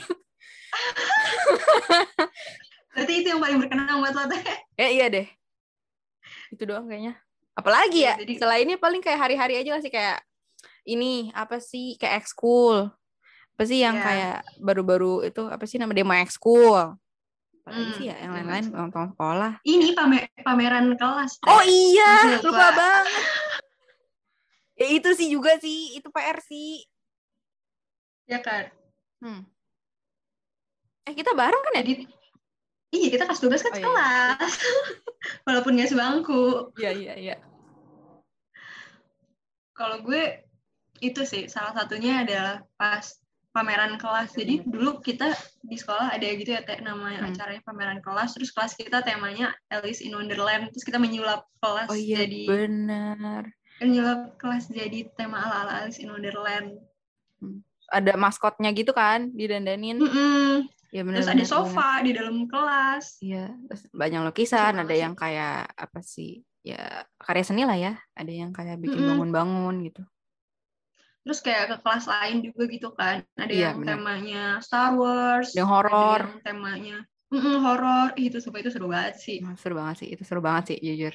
[2.94, 4.42] Berarti itu yang paling berkenang buat lo Teh.
[4.74, 5.26] ya iya deh.
[6.50, 7.18] Itu doang kayaknya.
[7.54, 8.14] Apalagi ya?
[8.18, 10.22] Iya, jadi- Selainnya paling kayak hari-hari aja sih kayak
[10.84, 12.90] ini apa sih kayak ekskul.
[13.54, 14.02] Apa sih yang Iya.
[14.02, 16.98] kayak baru-baru itu apa sih nama demo ekskul?
[17.64, 19.52] Apalagi Hmm, sih ya yang lain-lain ulang tahun sekolah.
[19.62, 21.38] Ini pamer- pameran kelas.
[21.38, 21.48] Teh.
[21.48, 22.46] Oh iya, Lupa.
[22.50, 23.24] lupa banget.
[24.74, 26.82] Ya itu sih juga sih, itu PR sih.
[28.26, 28.70] Ya kan.
[29.22, 29.42] Hmm.
[31.04, 31.84] Eh kita bareng kan ya?
[31.84, 32.04] Jadi
[32.94, 33.82] Iya, kita kelas 12 kan Oh, iya.
[33.82, 34.52] sekelas.
[35.50, 36.70] Walaupun nggak sebangku.
[36.78, 37.36] Iya iya iya.
[39.74, 40.46] Kalau gue
[41.02, 43.18] itu sih salah satunya adalah pas
[43.50, 44.38] pameran kelas.
[44.38, 44.70] Jadi Bener.
[44.70, 45.34] dulu kita
[45.66, 47.34] di sekolah ada gitu ya teh namanya Hmm.
[47.34, 48.38] acaranya pameran kelas.
[48.38, 50.70] Terus kelas kita temanya Alice in Wonderland.
[50.70, 53.50] Terus kita menyulap kelas Oh iya jadi benar.
[53.84, 56.80] Menyulap kelas jadi tema ala-ala Alice in Wonderland.
[57.92, 60.00] Ada maskotnya gitu kan, didandanin.
[60.00, 60.64] Mm-mm.
[60.88, 61.20] Ya benar.
[61.20, 63.18] Terus ada sofa di dalam kelas.
[63.20, 66.40] Iya, terus banyak lukisan, Lucu ada yang kayak apa sih?
[66.64, 67.92] Ya karya seni lah ya.
[68.16, 70.02] Ada yang kayak bikin bangun-bangun gitu.
[71.24, 73.20] Terus kayak ke kelas lain juga gitu kan.
[73.36, 73.90] Ada Iya, yang benar.
[73.96, 75.52] temanya Star Wars.
[75.52, 76.20] Yang horor.
[76.24, 76.96] yang temanya
[77.34, 78.08] mm horor.
[78.14, 79.38] Ih, Itu sumpah itu seru banget sih.
[79.58, 81.14] Seru banget sih, itu seru banget sih jujur.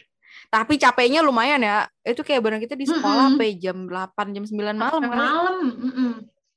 [0.49, 1.85] Tapi capeknya lumayan ya.
[2.01, 3.37] Itu kayak bareng kita di sekolah Mm-mm.
[3.37, 5.17] sampai jam 8, jam 9 malam kali.
[5.17, 5.57] malam.
[5.75, 6.11] mm-mm.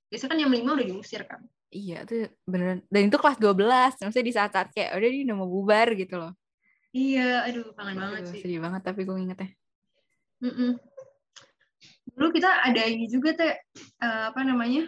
[0.08, 1.40] Biasanya kan jam 5 udah diusir kan.
[1.72, 2.84] Iya, itu beneran.
[2.92, 3.96] Dan itu kelas 12.
[4.04, 6.32] Maksudnya di saat-saat kayak udah dia udah mau bubar gitu loh.
[6.92, 8.40] Iya, aduh kangen banget Aduh, sih.
[8.44, 9.48] sedih banget tapi gue ingetnya.
[10.44, 10.76] Mm-mm.
[12.12, 13.56] Dulu kita ada ini juga teh
[13.98, 14.84] eh, apa namanya?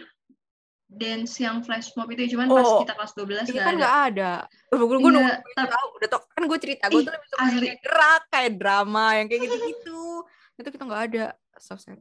[0.95, 3.77] Dance yang flash mob itu cuman pas Oh, kita kelas 12 Ini nggak kan ada.
[3.77, 4.31] nggak ada.
[4.69, 7.43] Gue gue Iya, nunggu tapi- tahu udah tau kan gue cerita gue tuh lebih suka
[7.43, 7.59] asli.
[7.61, 10.01] kayak gerak kayak drama yang kayak gitu-gitu.
[10.57, 11.25] itu kita nggak ada.
[11.57, 11.99] So sad.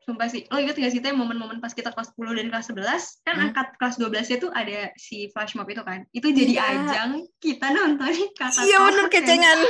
[0.00, 3.20] Sumpah sih, lo inget gak sih teh momen-momen pas kita kelas 10 dan kelas 11
[3.20, 3.44] kan Hmm.
[3.46, 6.02] angkat kelas 12 nya tuh ada si flash mob itu kan.
[6.10, 6.66] Itu jadi Iya.
[6.82, 9.58] ajang kita nontonin kakak Iya yang- kecengan.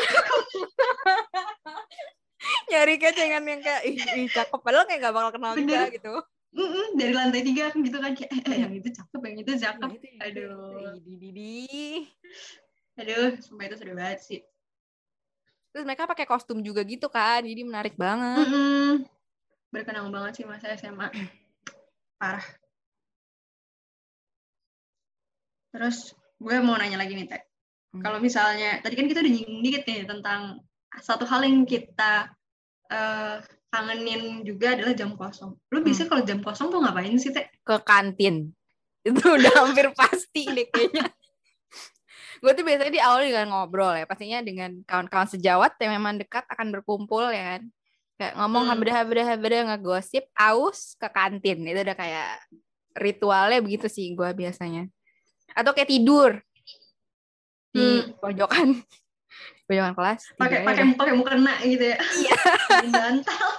[2.71, 6.23] Nyari kecengan yang kayak ih, ih cakep padahal kayak gak bakal kenal juga Bener.
[6.51, 6.61] Gitu.
[6.61, 9.53] Mm-mm, dari lantai tiga kan gitu kan kayak eh, eh, yang itu cakep yang itu
[9.55, 9.89] cakep.
[9.95, 10.99] Itu, Aduh.
[10.99, 11.53] di, di, di.
[12.99, 14.41] Aduh, sumpah itu seru banget sih.
[15.71, 18.51] Terus mereka pakai kostum juga gitu kan, jadi menarik banget.
[18.51, 19.07] Mm-mm.
[19.71, 21.07] Berkenang banget sih masa SMA.
[22.19, 22.43] Parah.
[25.71, 27.43] Terus gue mau nanya lagi nih, Teh.
[27.95, 28.03] Hmm.
[28.03, 30.59] Kalau misalnya, tadi kan kita udah nyinggung dikit nih tentang
[30.99, 32.35] satu hal yang kita
[32.91, 33.39] eh,
[33.71, 35.55] kangenin juga adalah jam kosong.
[35.71, 35.87] Lu Hmm.
[35.87, 37.47] biasanya kalau jam kosong tuh ngapain sih, Teh?
[37.63, 38.51] Ke kantin.
[39.07, 41.07] Itu udah hampir pasti deh kayaknya.
[42.43, 46.45] Gue tuh biasanya di awal dengan ngobrol ya, pastinya dengan kawan-kawan sejawat yang memang dekat
[46.49, 47.63] akan berkumpul ya kan.
[48.17, 48.81] Kayak ngomong Hmm.
[49.01, 51.65] habeda-habeda ngegosip, aus ke kantin.
[51.65, 52.31] Itu udah kayak
[52.97, 54.89] ritualnya begitu sih gue biasanya.
[55.53, 56.31] Atau kayak tidur
[57.71, 58.19] di Hmm.
[58.19, 58.69] pojokan
[59.71, 61.97] pojokan kelas Pakai pakai pakai mukena gitu ya.
[61.97, 62.35] Iya.
[62.93, 63.51] Bantal.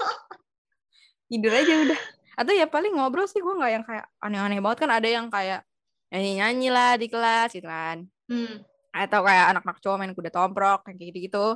[1.25, 2.01] tidur aja udah
[2.33, 5.63] atau ya paling ngobrol sih gue nggak yang kayak aneh-aneh banget kan ada yang kayak
[6.09, 8.63] nyanyi-nyanyi lah di kelas gitu kan Hmm.
[8.89, 11.55] atau kayak anak-anak cowok main kuda tomprok kayak gitu-gitu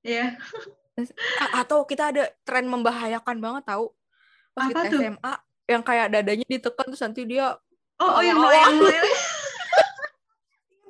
[0.00, 0.38] Iya.
[1.38, 3.90] A- atau kita ada tren membahayakan banget tahu
[4.52, 5.00] pas Apa kita tuh?
[5.00, 5.32] SMA
[5.68, 7.54] yang kayak dadanya ditekan terus nanti dia
[7.96, 8.46] Oh, oh yang Oh.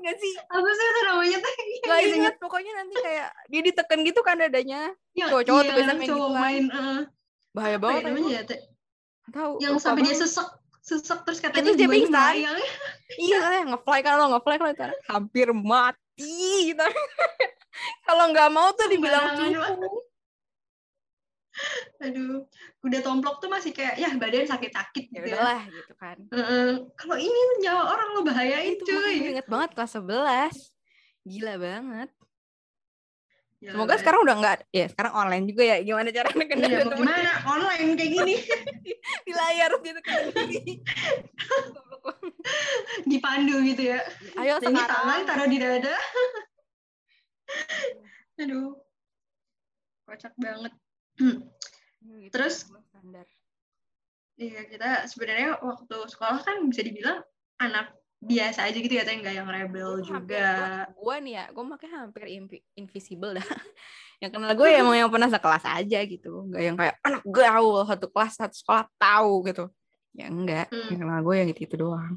[0.09, 0.33] nggak sih?
[0.41, 1.55] Apa sih itu namanya teh?
[1.85, 4.81] nggak ingat pokoknya nanti kayak dia ditekan gitu kan dadanya.
[5.13, 6.65] Yang Cowok-cowok tuh iya, biasanya main cowok gitu kan.
[6.81, 7.01] eh,
[7.53, 8.61] bahaya apa banget ya namanya ya, Teh?
[9.29, 10.49] Tahu Yang sampai dia sesek
[10.81, 12.35] sesek terus katanya Terus dia pingsan.
[13.21, 14.85] iya ngefly kan lo ngefly kan itu.
[15.13, 16.01] Hampir mati.
[16.73, 16.89] Gitu
[18.03, 20.08] kalau nggak mau tuh dibilang cupu
[22.05, 22.45] Aduh,
[22.79, 25.35] kuda tomplok tuh masih kayak ya badan sakit-sakit ya gitu ya.
[25.35, 26.69] udahlah gitu kan Heeh.
[26.95, 29.35] Kalau ini nyawa orang lo bahayain itu cuy.
[29.35, 30.53] inget banget kelas 11
[31.25, 32.09] gila banget
[33.59, 33.99] Gila Semoga banget.
[33.99, 35.77] sekarang udah nggak, ya sekarang online juga ya.
[35.83, 36.23] Gimana Iya,
[36.87, 37.31] mau gimana?
[37.43, 38.35] Online kayak gini.
[39.27, 40.31] di layar gitu kan.
[43.11, 43.99] Dipandu gitu ya.
[44.39, 45.27] Ayo ini tangan sekarang.
[45.27, 45.91] taruh di dada.
[48.39, 48.79] Aduh.
[50.07, 50.73] Kocak banget.
[51.19, 52.71] Gitu, Terus?
[52.89, 53.27] standar.
[54.39, 57.19] Iya, kita sebenarnya waktu sekolah kan bisa dibilang
[57.59, 60.47] anak biasa aja gitu ya, tapi nggak yang rebel Gua juga.
[60.55, 63.43] gua- Gua nih ya, gue makanya hampir invi- invisible dah.
[64.23, 66.47] yang kenal gue ya emang yang pernah sekelas aja gitu.
[66.47, 69.65] Enggak yang kayak anak gaul satu kelas satu sekolah tahu gitu.
[70.15, 70.87] Ya enggak, Hmm.
[70.91, 72.15] yang kenal gue yang gitu, itu doang.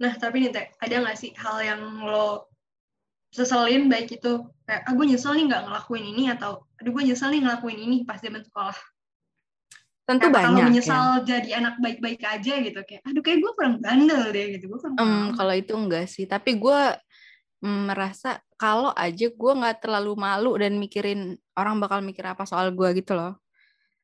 [0.00, 2.48] Nah, tapi nih Teh, ada nggak sih hal yang lo
[3.28, 7.28] seselin baik itu kayak, ah gue nyesel nih nggak ngelakuin ini atau aduh gue nyesel
[7.30, 8.76] nih ngelakuin ini pas zaman sekolah.
[10.04, 10.60] Tentu Kayak, kalau banyak.
[10.60, 10.68] ya.
[10.68, 14.78] menyesal jadi anak baik-baik aja gitu kayak, aduh kayak gue kurang bandel deh gitu, gue
[14.78, 15.32] kurang paham.
[15.32, 16.80] kalau itu enggak sih, tapi gue
[17.64, 21.20] mm, merasa kalau aja gue nggak terlalu malu dan mikirin
[21.56, 23.40] orang bakal mikir apa soal gue gitu loh.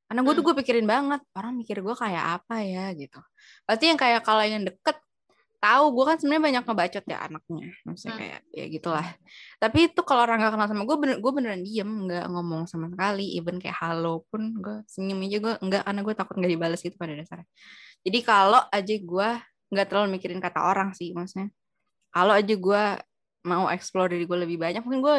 [0.09, 0.51] Karena gue tuh Hmm.
[0.51, 3.21] gue pikirin banget orang mikir gue kayak apa ya gitu.
[3.63, 4.97] Pasti yang kayak kalau yang deket
[5.61, 8.21] tahu gue kan sebenarnya banyak ngebacot ya anaknya, maksudnya Hmm.
[8.25, 9.07] kayak ya gitulah.
[9.61, 12.89] Tapi itu kalau orang nggak kenal sama gue, bener, gue beneran diem, nggak ngomong sama
[12.89, 13.37] sekali.
[13.37, 16.97] Even kayak halo pun gue senyum aja gue enggak karena gue takut nggak dibalas gitu
[16.97, 17.49] pada dasarnya.
[18.01, 19.29] Jadi kalau aja gue
[19.71, 21.53] nggak terlalu mikirin kata orang sih maksudnya
[22.11, 22.83] kalau aja gue
[23.47, 25.17] mau explore diri gue lebih banyak mungkin gue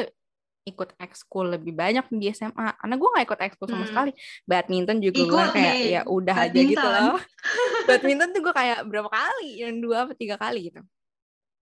[0.61, 3.89] ikut ekskul lebih banyak di SMA karena gue nggak ikut ekskul sama Hmm.
[3.89, 4.11] sekali.
[4.45, 7.17] Badminton juga gue kayak nih, ya udah aja gitu loh.
[7.89, 9.49] Badminton tuh gue kayak berapa kali?
[9.65, 10.81] Yang dua atau tiga kali gitu.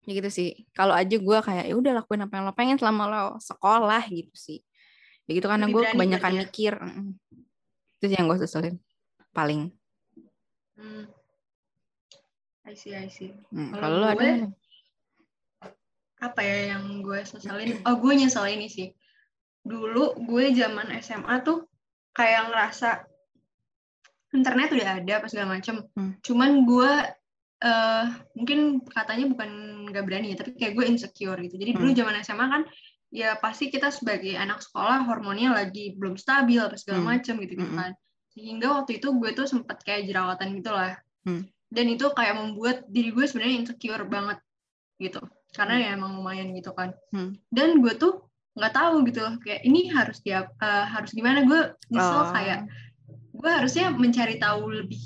[0.07, 0.49] Ya gitu sih.
[0.73, 4.33] Kalau aja gue kayak ya udah lakuin apa yang lo pengen selama lo sekolah gitu
[4.33, 4.59] sih.
[5.29, 6.39] Ya gitu karena gue kebanyakan ya?
[6.47, 6.73] mikir
[7.97, 8.75] itu sih yang gue seselin
[9.29, 9.69] paling.
[10.77, 11.05] Hmm.
[12.67, 13.31] I see, I see.
[13.49, 14.51] Hmm, Kalau lo ada?
[16.17, 17.77] Apa ya yang gue sesalin?
[17.85, 18.89] Oh, gue nyesel ini sih.
[19.61, 21.67] Dulu gue zaman SMA tuh
[22.13, 23.05] kayak ngerasa
[24.33, 25.85] internet udah ada apa segala macem.
[25.93, 26.17] Hmm.
[26.25, 26.91] Cuman gue
[27.57, 28.05] eh
[28.37, 29.49] mungkin katanya bukan
[29.89, 31.57] nggak berani ya, tapi kayak gue insecure gitu.
[31.57, 31.99] Jadi dulu Hmm.
[32.01, 32.63] zaman SMA kan
[33.07, 37.09] ya pasti kita sebagai anak sekolah hormonnya lagi belum stabil apa segala Hmm.
[37.17, 37.91] macem gitu, gitu kan.
[38.33, 40.97] Sehingga waktu itu gue tuh sempet kayak jerawatan gitu lah.
[41.25, 41.45] Hmm.
[41.67, 44.37] Dan itu kayak membuat diri gue sebenarnya insecure banget
[45.01, 45.21] gitu.
[45.51, 46.91] Karena ya emang lumayan gitu kan.
[47.11, 47.35] Hmm.
[47.47, 48.25] Dan gue tuh
[48.57, 52.33] nggak tahu gitu loh kayak ini harus tiap eh, harus gimana gue nyesel Oh.
[52.33, 52.65] kayak
[53.37, 55.03] gue harusnya mencari tahu lebih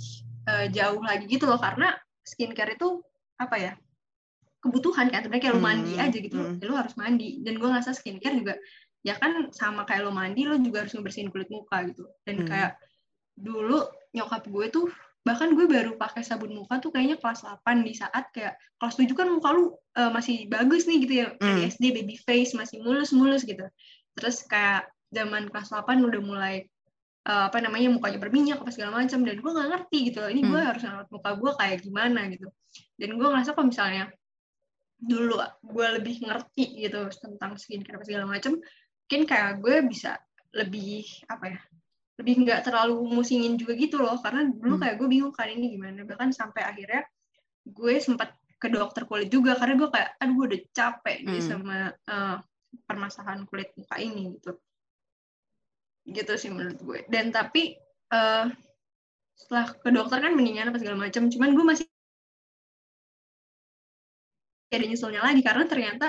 [0.48, 1.92] eh, jauh lagi gitu loh karena
[2.24, 3.04] skincare itu
[3.36, 3.74] apa ya
[4.64, 6.62] kebutuhan kan sebenarnya kayak lu mandi Hmm, aja gitu hmm.
[6.62, 8.56] ya lu harus mandi dan gue ngerasa skincare juga
[9.02, 12.48] ya kan sama kayak lo mandi lo juga harus ngebersihin kulit muka gitu dan Hmm.
[12.48, 12.72] kayak
[13.36, 14.88] dulu nyokap gue tuh
[15.22, 19.14] bahkan gue baru pakai sabun muka tuh kayaknya kelas 8 di saat kayak kelas 7
[19.14, 21.70] kan muka lu eh, masih bagus nih gitu ya dari Hmm.
[21.70, 23.64] SD baby face masih mulus-mulus gitu
[24.18, 26.56] terus kayak zaman kelas 8 udah mulai
[27.22, 30.58] eh, apa namanya mukanya berminyak apa segala macam dan gue nggak ngerti gitu ini gue
[30.58, 30.70] Hmm.
[30.74, 32.48] harus ngeliat muka gue kayak gimana gitu
[32.98, 34.04] dan gue ngerasa kalau misalnya
[34.98, 40.18] dulu gue lebih ngerti gitu tentang skincare apa segala macam mungkin kayak gue bisa
[40.54, 41.60] lebih apa ya
[42.20, 44.20] lebih nggak terlalu musingin juga gitu loh.
[44.20, 44.82] Karena dulu Hmm.
[44.84, 46.04] kayak gue bingung kan ini gimana.
[46.04, 47.04] Bahkan sampai akhirnya
[47.66, 49.56] gue sempat ke dokter kulit juga.
[49.58, 51.50] Karena gue kayak aduh gue udah capek nih Hmm.
[51.50, 52.38] sama eh,
[52.88, 54.52] permasalahan kulit muka ini gitu.
[56.06, 57.00] Gitu sih menurut gue.
[57.08, 57.78] Dan tapi
[58.12, 58.46] eh,
[59.38, 61.86] setelah ke dokter kan mendingan apa segala macam cuman gue masih
[64.72, 65.42] ada nyeselnya lagi.
[65.44, 66.08] Karena ternyata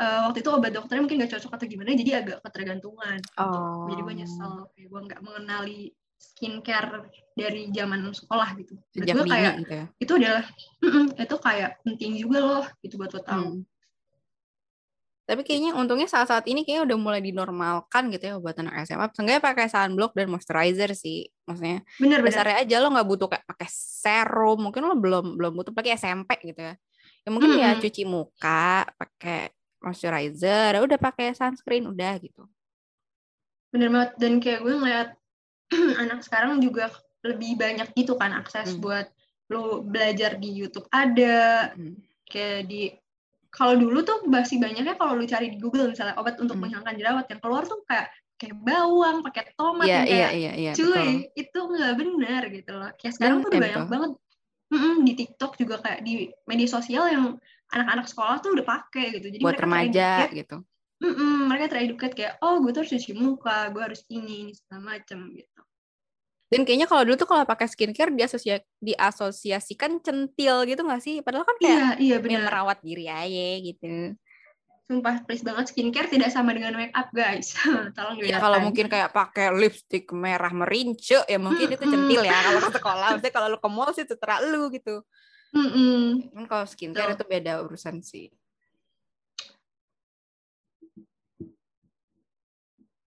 [0.00, 3.84] eh, waktu itu obat dokternya mungkin gak cocok atau gimana jadi agak ketergantungan Oh.
[3.92, 5.80] jadi gue nyesel kayak gue nggak mengenali
[6.20, 9.84] skincare dari zaman sekolah gitu sejak gue kayak gitu ya.
[9.96, 10.44] itu adalah
[11.16, 13.68] itu kayak penting juga loh gitu buat lo tahu Hmm.
[15.30, 19.14] Tapi kayaknya untungnya saat-saat ini kayaknya udah mulai dinormalkan gitu ya buat anak SMA.
[19.14, 21.30] Seenggaknya pakai sunblock dan moisturizer sih.
[21.46, 24.58] Maksudnya bener-bener dasarnya aja lo nggak butuh kayak pakai serum.
[24.58, 26.74] Mungkin lo belum belum butuh pakai SMP gitu ya.
[27.22, 27.82] Ya mungkin ya Mm-mm.
[27.86, 32.44] cuci muka, pakai moisturizer, udah pakai sunscreen udah gitu.
[33.70, 35.08] bener banget dan kayak gue ngeliat
[36.02, 36.90] anak sekarang juga
[37.22, 38.82] lebih banyak gitu kan akses Hmm.
[38.82, 39.06] buat
[39.46, 41.94] lo belajar di YouTube ada Hmm.
[42.26, 42.90] kayak di
[43.50, 46.66] kalau dulu tuh masih banyaknya kalau lu cari di Google misalnya obat untuk Hmm.
[46.66, 50.72] menghilangkan jerawat yang keluar tuh kayak kayak bawang pakai tomat yang iya kayak iya iya
[50.74, 51.10] cuy betul.
[51.38, 53.92] itu nggak benar gitu loh kayak sekarang Dan- tuh udah ya, banyak betul.
[53.94, 54.10] banget
[54.70, 56.14] Mm-mm, di TikTok juga kayak di
[56.46, 57.24] media sosial yang
[57.70, 60.56] anak-anak sekolah tuh udah pakai gitu jadi Buat mereka remaja gitu.
[61.00, 64.96] Mm-mm, mereka tereducate kayak oh gue tuh harus cuci muka gue harus ini ini segala
[64.96, 65.60] macem gitu
[66.50, 71.22] Dan kayaknya kalau dulu tuh kalau pakai skincare diasosia diasosiasikan centil gitu nggak sih?
[71.22, 74.18] Padahal kan kayak iya iya ya merawat diri aja gitu.
[74.90, 77.54] sumpah please banget skincare tidak sama dengan make up guys.
[77.96, 81.94] Tolong Ya kalau mungkin kayak pakai lipstick merah merince ya mungkin itu Mm-mm.
[81.94, 83.08] centil ya kalau ke sekolah.
[83.14, 85.06] Maksudnya kalau lu ke mall sih terserah lu gitu.
[85.50, 86.30] Mm-mm.
[86.30, 87.18] Kan kalau skincare Betul.
[87.18, 88.30] itu beda urusan sih.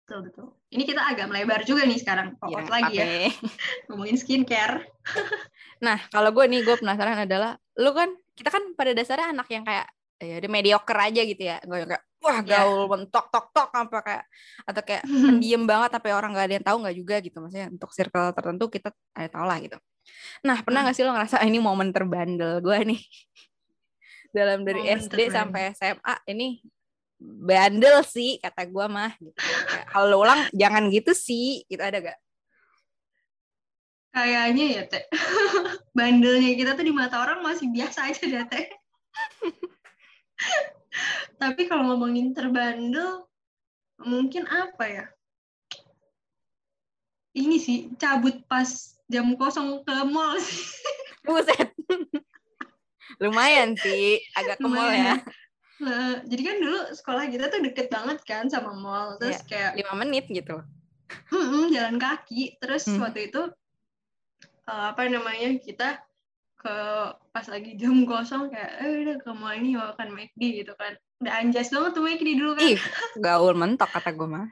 [0.07, 0.47] Betul betul.
[0.71, 2.39] Ini kita agak melebar juga nih sekarang.
[2.47, 3.07] Ya, Out lagi ya
[3.91, 4.87] ngomongin skincare.
[5.77, 9.61] Nah, kalau gue nih, gue penasaran adalah, lu kan, kita kan pada dasarnya anak yang
[9.61, 9.85] kayak,
[10.17, 11.61] ya udah mediocre aja gitu ya.
[11.61, 12.65] Gue kayak, wah Ya.
[12.65, 14.25] gaul mentok tok tok apa kayak,
[14.65, 15.05] atau kayak
[15.45, 17.37] pendiam banget tapi orang gak ada yang tahu nggak juga gitu.
[17.45, 19.77] Maksudnya untuk circle tertentu kita ada tau lah gitu.
[20.45, 20.89] Nah, pernah Hmm.
[20.91, 23.01] gak sih lo ngerasa "Ah, ini momen terbandel gue nih?
[24.37, 25.33] Dalam dari Momen SD terbandel.
[25.33, 26.49] sampai SMA ini
[27.19, 29.13] bandel sih kata gue mah.
[29.17, 29.39] Gitu.
[29.89, 32.19] Kalau lo ulang jangan gitu sih, gitu ada gak?
[34.13, 35.05] Kayaknya ya teh.
[35.97, 38.67] Bandelnya kita tuh di mata orang masih biasa aja deh teh.
[41.41, 43.29] Tapi kalau ngomongin terbandel,
[44.01, 45.05] mungkin apa ya?
[47.37, 48.65] Ini sih cabut pas
[49.07, 50.65] jam kosong ke mall sih.
[51.23, 51.69] Buset.
[53.23, 55.21] Lumayan sih, agak ke mall ya.
[55.77, 59.21] Nah, jadi kan dulu sekolah kita tuh deket banget kan sama mall.
[59.21, 60.65] Terus kayak Lima menit gitu.
[61.29, 62.99] Mm-mm, jalan kaki terus Hmm.
[62.99, 63.43] waktu itu
[64.67, 66.03] eh, apa namanya kita
[66.57, 66.77] ke
[67.31, 71.33] pas lagi jam kosong kayak eh udah ke mall ini makan McD gitu kan udah
[71.39, 72.81] anjas banget tuh McD dulu kan Ih,
[73.23, 74.51] gaul mentok kata gue mah.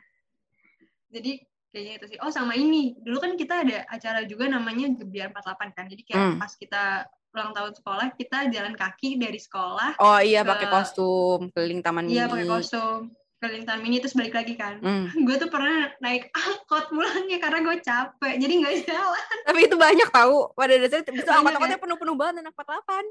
[1.10, 1.42] jadi
[1.74, 5.74] kayaknya itu sih oh sama ini dulu kan kita ada acara juga namanya Gebiar 48
[5.74, 6.38] kan jadi kayak Hmm.
[6.38, 6.82] pas kita
[7.28, 12.06] ulang tahun sekolah kita jalan kaki dari sekolah Oh iya Ke- pakai kostum keliling taman
[12.06, 12.32] iya mini.
[12.32, 12.98] pakai kostum
[13.36, 15.10] keliling taman mini terus balik lagi kan Hmm.
[15.26, 20.08] gue tuh pernah naik angkot pulangnya karena gue capek jadi nggak jalan Tapi itu banyak
[20.08, 20.36] tahu.
[20.52, 23.02] Pada dasarnya bisa Banyak angkot-angkotnya penuh-penuh banget anak 48.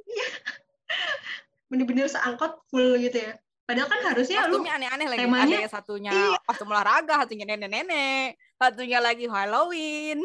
[1.68, 3.34] bener-bener seangkot full gitu ya
[3.64, 5.20] padahal kan harusnya lu Kostumnya aneh-aneh lagi.
[5.22, 6.38] temanya- Ada yang satunya Iya.
[6.44, 10.20] kostum olahraga, satunya nenek-nenek, satunya lagi Halloween.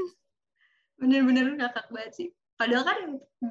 [0.95, 2.29] bener-bener ngakak banget sih.
[2.55, 2.99] Padahal kan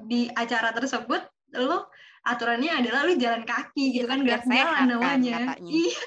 [0.04, 1.24] di acara tersebut
[1.56, 1.88] lo
[2.24, 5.36] aturannya adalah lu jalan kaki gitu kan gerak sehat jalan kan, namanya.
[5.56, 5.72] katanya.
[5.72, 6.00] Iya.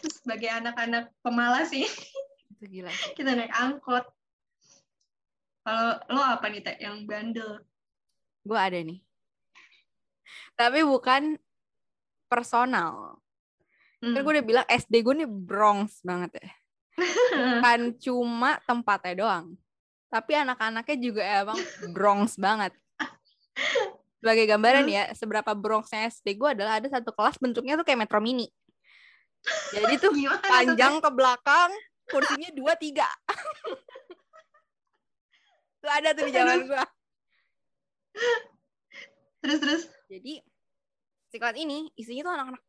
[0.00, 1.84] Terus sebagai anak-anak pemalas sih
[2.50, 3.12] Itu gila sih.
[3.12, 4.04] kita naik angkot.
[5.60, 7.60] Kalau lo apa nih teh yang bandel?
[8.40, 9.04] Gue ada nih.
[10.54, 11.36] Tapi bukan
[12.26, 13.20] personal.
[14.00, 14.16] Kan Hmm.
[14.16, 16.48] gue udah bilang SD gue nih Bronx banget ya.
[17.60, 19.46] Bukan cuma tempatnya doang.
[20.10, 21.58] Tapi anak-anaknya juga emang
[21.94, 22.74] Bronx banget.
[24.20, 28.20] Sebagai gambaran ya, seberapa Bronxnya SD gue adalah ada satu kelas bentuknya tuh kayak Metro
[28.20, 28.50] Mini.
[29.72, 31.70] Jadi tuh Gimana tuh, panjang ke belakang,
[32.04, 33.08] kursinya dua tiga.
[35.80, 36.84] Tuh ada tuh di zaman gue.
[39.40, 39.82] Terus terus.
[40.12, 40.44] Jadi
[41.32, 42.62] si kelas ini isinya tuh anak-anak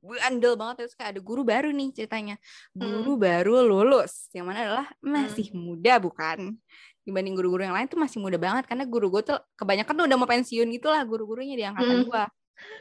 [0.00, 2.36] bandel banget terus kayak ada guru baru nih ceritanya.
[2.72, 6.56] Guru baru lulus yang mana adalah masih muda bukan?
[7.02, 10.16] Dibanding guru-guru yang lain tuh masih muda banget karena guru gue tuh kebanyakan tuh udah
[10.20, 12.08] mau pensiun gitu lah guru-gurunya di angkatan Hmm.
[12.08, 12.24] gua.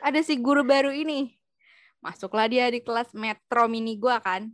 [0.04, 1.32] Ada si guru baru ini.
[2.04, 4.52] Masuklah dia di kelas metro mini gua kan.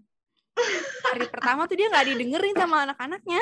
[1.10, 3.41] Hari pertama tuh dia nggak didengerin sama anak-anaknya.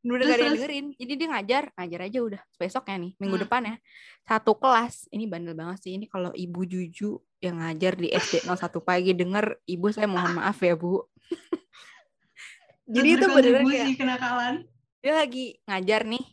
[0.00, 0.52] Udah gak ada yang terus?
[0.64, 3.44] dengerin jadi dia ngajar ngajar aja udah besoknya nih minggu Hmm.
[3.44, 3.76] depan ya.
[4.24, 8.80] Satu kelas ini bandel banget sih ini kalau ibu Juju yang ngajar di SD 01
[8.84, 9.16] pagi.
[9.16, 11.00] Denger ibu saya mohon maaf ya bu.
[12.94, 14.54] Jadi itu beneran kayak kenakalan.
[15.00, 16.24] dia lagi ngajar nih.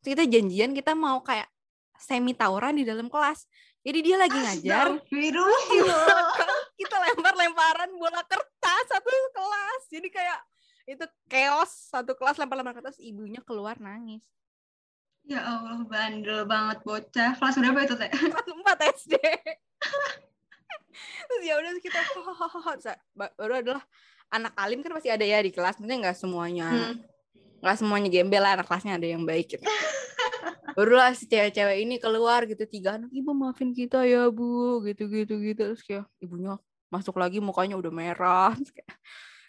[0.00, 1.48] Terus kita janjian kita mau kayak
[2.00, 3.44] semi tawuran di dalam kelas.
[3.84, 4.96] Jadi dia lagi ngajar.
[4.96, 5.64] Astagfirullah.
[6.80, 9.82] kita lempar-lemparan bola kertas satu kelas.
[9.92, 10.40] Jadi kayak
[10.88, 11.92] itu chaos.
[11.92, 14.24] Satu kelas lempar-lempar kertas ibunya keluar nangis.
[15.24, 17.36] Ya Allah bandel banget bocah.
[17.36, 18.08] Kelas berapa itu teh?
[18.08, 19.14] kelas 4 SD
[21.26, 21.98] terus ya udah kita
[23.14, 23.82] baru adalah
[24.30, 26.94] anak alim kan pasti ada ya di kelas mungkin nggak semuanya Hmm.
[27.64, 29.64] nggak semuanya gembel lah anak kelasnya ada yang baik gitu.
[30.74, 35.40] Barulah si cewek-cewek ini keluar gitu tiga anak ibu maafin kita ya bu gitu gitu
[35.40, 35.62] gitu.
[35.72, 36.60] Terus kayak ibunya
[36.92, 38.52] masuk lagi mukanya udah merah.
[38.58, 38.90] Terus kayak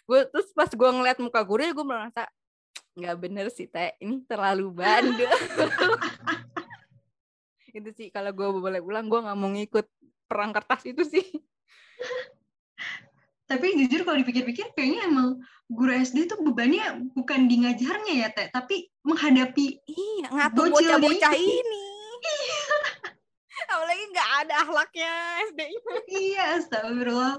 [0.06, 2.22] gue terus pas gue ngeliat muka guru ya gue merasa
[2.96, 5.28] nggak bener sih teh ini terlalu bandel.
[7.76, 9.86] Itu sih kalau gue boleh ulang gue nggak mau ngikut
[10.26, 11.24] perang kertas itu sih
[13.46, 15.38] Tapi jujur kalau dipikir-pikir kayaknya emang
[15.70, 21.86] guru SD tuh bebannya bukan di ngajarnya ya teh, tapi menghadapi iya ngatur bocah-bocah ini
[23.72, 25.12] apalagi nggak ada akhlaknya
[25.54, 25.94] SD ini
[26.34, 27.38] iya astagfirullah.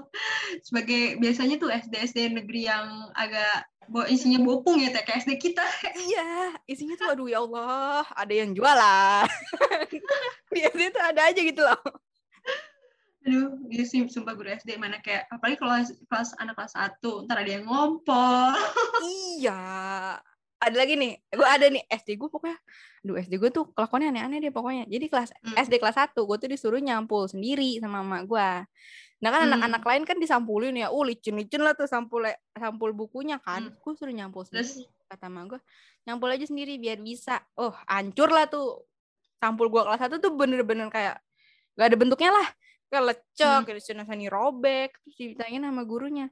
[0.64, 5.64] Sebagai biasanya tuh SD-SD negeri yang agak bo isinya bopung ya teh kayak SD kita.
[6.08, 9.28] Iya, isinya tuh aduh ya Allah, ada yang jualan.
[10.52, 11.80] Di SD tuh ada aja gitu loh.
[13.26, 17.42] Aduh, iya sih sumpah guru SD mana kayak apalagi kalau kelas anak kelas 1, ntar
[17.42, 18.54] ada yang ngompol.
[19.38, 19.58] iya
[20.58, 22.58] ada lagi nih gue ada nih SD gue pokoknya
[23.06, 25.54] Aduh SD gue tuh kelakuannya aneh-aneh deh pokoknya jadi kelas Hmm.
[25.54, 28.48] SD kelas 1 gue tuh disuruh nyampul sendiri sama emak gue
[29.18, 29.54] nah kan Hmm.
[29.54, 33.78] anak-anak lain kan disampulin ya uh licin-licin lah tuh sampul sampul bukunya kan Hmm.
[33.78, 34.74] gue suruh nyampul Terus?
[34.82, 35.60] sendiri kata emak gue
[36.10, 38.82] nyampul aja sendiri biar bisa oh hancur lah tuh
[39.38, 41.22] sampul gue kelas 1 tuh bener-bener kayak
[41.78, 42.48] gak ada bentuknya lah
[42.88, 44.04] kayak lecek, Hmm.
[44.04, 46.26] sini robek terus ditanyain sama gurunya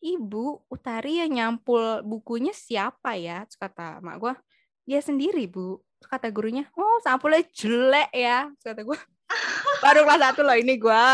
[0.00, 3.44] Ibu, Utari yang nyampul bukunya siapa ya?
[3.44, 4.32] Terus kata mak gue,
[4.88, 5.76] dia sendiri bu.
[6.00, 8.48] Terus kata gurunya, oh sampulnya jelek ya.
[8.48, 8.98] Terus kata gue,
[9.84, 11.04] baru kelas satu loh ini gue.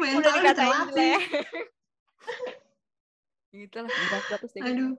[0.00, 1.22] Mental udah dikatain jelek.
[3.60, 3.92] gitu lah.
[4.64, 4.96] Aduh.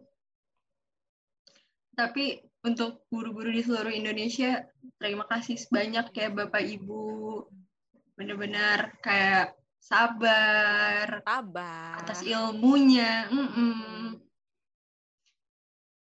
[1.96, 2.26] Tapi
[2.62, 4.62] untuk guru-guru di seluruh Indonesia,
[5.02, 7.04] terima kasih banyak ya Bapak Ibu.
[8.16, 12.00] Benar-benar kayak sabar Sabar.
[12.02, 13.28] atas ilmunya.
[13.30, 14.18] Mm-mm.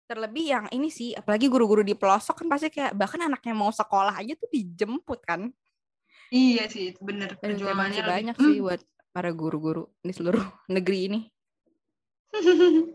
[0.06, 4.14] Terlebih yang ini sih, apalagi guru-guru di pelosok kan pasti kayak, bahkan anaknya mau sekolah
[4.14, 5.50] aja tuh dijemput kan.
[6.30, 7.34] Iya sih, itu bener.
[7.42, 8.44] Dan Perjuangannya lebih- banyak Mm.
[8.46, 8.80] sih buat
[9.10, 10.42] para guru-guru di seluruh
[10.74, 11.20] negeri ini.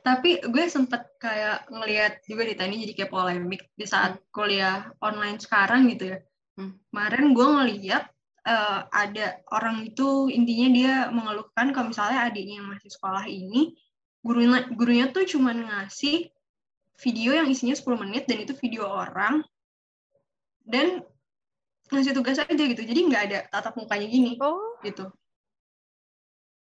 [0.00, 5.36] Tapi gue sempet kayak ngeliat juga di tadi jadi kayak polemik di saat kuliah online
[5.36, 6.18] sekarang gitu ya.
[6.56, 6.80] Hmm.
[6.88, 8.04] Kemarin gue ngeliat
[8.46, 13.76] eh, ada orang itu intinya dia mengeluhkan kalau misalnya adiknya yang masih sekolah ini
[14.20, 16.28] gurunya gurunya tuh cuman ngasih
[17.00, 19.40] video yang isinya 10 menit dan itu video orang
[20.68, 21.00] dan
[21.88, 22.82] ngasih tugas aja gitu.
[22.84, 25.08] Jadi nggak ada tatap mukanya gini Oh, gitu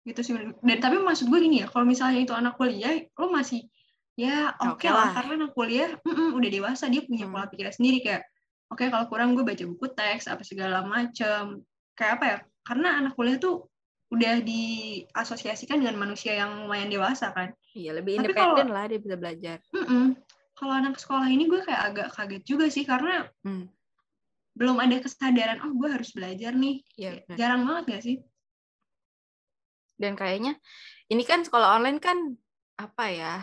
[0.07, 3.67] gitu sih dan tapi maksud gue gini ya kalau misalnya itu anak kuliah lo masih
[4.15, 5.19] ya oke Oke lah lah.
[5.19, 7.35] karena anak kuliah mm-mm, udah dewasa dia punya Hmm.
[7.35, 8.23] pola pikir sendiri kayak
[8.67, 11.61] oke kalau kurang gue baca buku teks apa segala macem
[11.93, 13.65] kayak apa ya karena anak kuliah tuh
[14.07, 19.15] udah diasosiasikan dengan manusia yang lumayan dewasa kan iya lebih Tapi independen lah dia bisa
[19.15, 19.57] belajar.
[19.71, 20.15] Mm-mm.
[20.55, 23.67] kalau anak sekolah ini gue kayak agak kaget juga sih karena Hmm.
[24.55, 27.35] belum ada kesadaran oh gue harus belajar nih Iya, benar.
[27.37, 28.17] jarang banget gak sih
[29.97, 30.53] Dan kayaknya
[31.09, 32.17] ini kan sekolah online kan
[32.77, 33.35] apa ya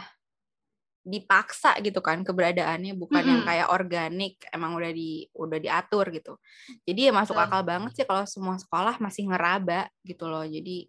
[1.05, 3.49] dipaksa gitu kan keberadaannya bukan yang Mm-mm.
[3.49, 6.41] kayak organik emang udah di udah diatur gitu.
[6.89, 10.49] Jadi ya masuk akal banget sih kalau semua sekolah masih ngeraba gitu loh.
[10.49, 10.89] Jadi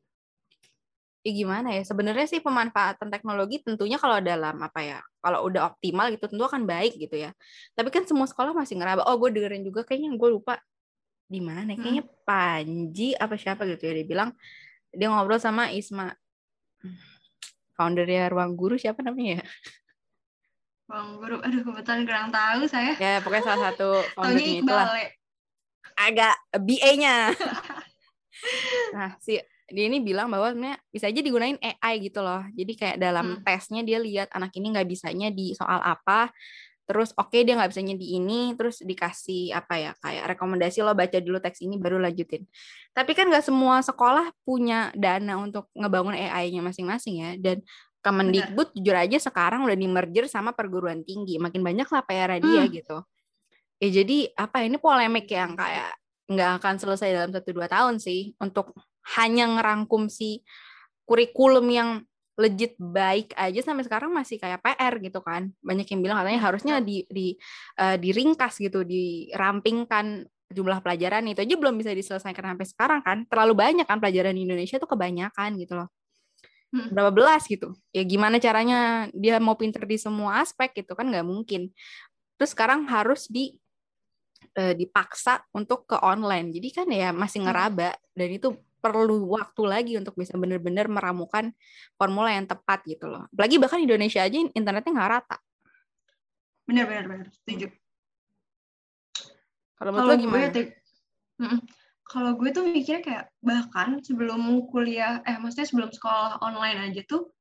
[1.26, 6.14] ya gimana ya sebenarnya sih pemanfaatan teknologi tentunya kalau dalam apa ya kalau udah optimal
[6.14, 7.34] gitu tentu akan baik gitu ya
[7.74, 10.62] tapi kan semua sekolah masih ngeraba oh gue dengerin juga kayaknya gue lupa
[11.26, 14.38] di mana ya, kayaknya Panji apa siapa gitu ya dia bilang
[14.94, 16.14] dia ngobrol sama Isma
[17.74, 19.46] foundernya ruang guru siapa namanya ya
[20.86, 22.94] Bang Guru, aduh kebetulan kurang tahu saya.
[22.96, 24.88] ya pokoknya salah satu foundernya itulah.
[25.96, 27.32] Agak BA-nya
[28.96, 32.46] nah si dia ini bilang bahwa sebenarnya bisa aja digunain AI gitu loh.
[32.54, 33.42] Jadi kayak dalam Hmm.
[33.42, 36.30] tesnya dia lihat anak ini nggak bisanya di soal apa.
[36.86, 38.54] Terus oke dia nggak bisanya di ini.
[38.54, 42.46] Terus dikasih apa ya kayak rekomendasi lo baca dulu teks ini baru lanjutin.
[42.94, 47.32] Tapi kan nggak semua sekolah punya dana untuk ngebangun AI-nya masing-masing ya.
[47.42, 47.66] Dan
[48.06, 51.42] Kemendikbud jujur aja sekarang udah di merger sama perguruan tinggi.
[51.42, 52.70] Makin banyak lah PR dia Hmm.
[52.70, 52.98] gitu.
[53.82, 55.90] Ya jadi apa ini polemik yang kayak
[56.30, 58.38] nggak akan selesai dalam satu dua tahun sih.
[58.38, 58.78] Untuk
[59.18, 60.46] hanya ngerangkum si
[61.10, 61.90] kurikulum yang
[62.38, 65.50] legit baik aja sampai sekarang masih kayak PR gitu kan.
[65.66, 67.34] Banyak yang bilang katanya harusnya di di
[67.82, 71.26] eh, diringkas gitu dirampingkan jumlah pelajaran.
[71.26, 73.18] Itu aja belum bisa diselesaikan sampai sekarang kan.
[73.26, 75.90] Terlalu banyak kan pelajaran di Indonesia tuh kebanyakan gitu loh
[76.76, 76.92] Hmm.
[76.92, 81.24] berapa belas gitu ya gimana caranya dia mau pinter di semua aspek gitu kan nggak
[81.24, 81.72] mungkin
[82.36, 83.56] terus sekarang harus di
[84.60, 87.48] eh, dipaksa untuk ke online jadi kan ya masih Hmm.
[87.48, 91.56] ngeraba dan itu perlu waktu lagi untuk bisa benar-benar meramukan
[91.96, 95.38] formula yang tepat gitu loh apalagi bahkan Indonesia aja internetnya nggak rata
[96.66, 97.70] Benar benar benar, setuju.
[99.80, 100.50] kalau menurut gue gimana.
[102.06, 107.34] Kalau gue tuh mikirnya kayak bahkan sebelum kuliah, eh maksudnya sebelum sekolah online aja tuh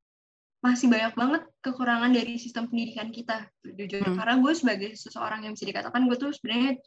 [0.64, 4.00] masih banyak banget kekurangan dari sistem pendidikan kita, jujur.
[4.00, 4.16] Hmm.
[4.16, 6.80] Karena gue sebagai seseorang yang bisa dikatakan gue tuh sebenarnya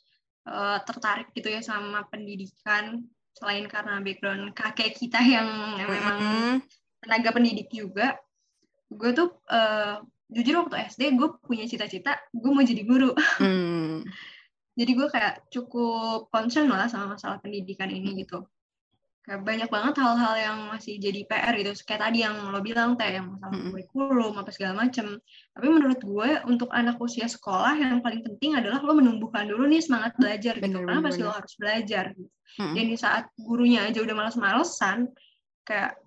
[0.49, 3.05] eh, tertarik gitu ya sama pendidikan
[3.37, 5.45] selain karena background kakek kita yang
[5.77, 6.53] memang Mm-mm.
[7.05, 8.17] tenaga pendidik juga.
[8.89, 10.01] Gue tuh eh,
[10.33, 13.13] jujur waktu SD gue punya cita-cita gue mau jadi guru.
[13.37, 14.01] Hmm.
[14.77, 18.45] Jadi gue kayak cukup concern lah sama masalah pendidikan ini gitu
[19.27, 23.19] kayak banyak banget hal-hal yang masih jadi PR gitu kayak tadi yang lo bilang teh
[23.19, 23.75] yang masalah Mm-mm.
[23.75, 25.19] kurikulum apa segala macem
[25.51, 29.83] tapi menurut gue untuk anak usia sekolah yang paling penting adalah lo menumbuhkan dulu nih
[29.83, 32.31] semangat belajar gitu Bener, karena bener, pasti lo harus belajar gitu.
[32.63, 32.73] Mm-mm.
[32.79, 35.11] dan di saat gurunya aja udah males-malesan
[35.67, 35.99] kayak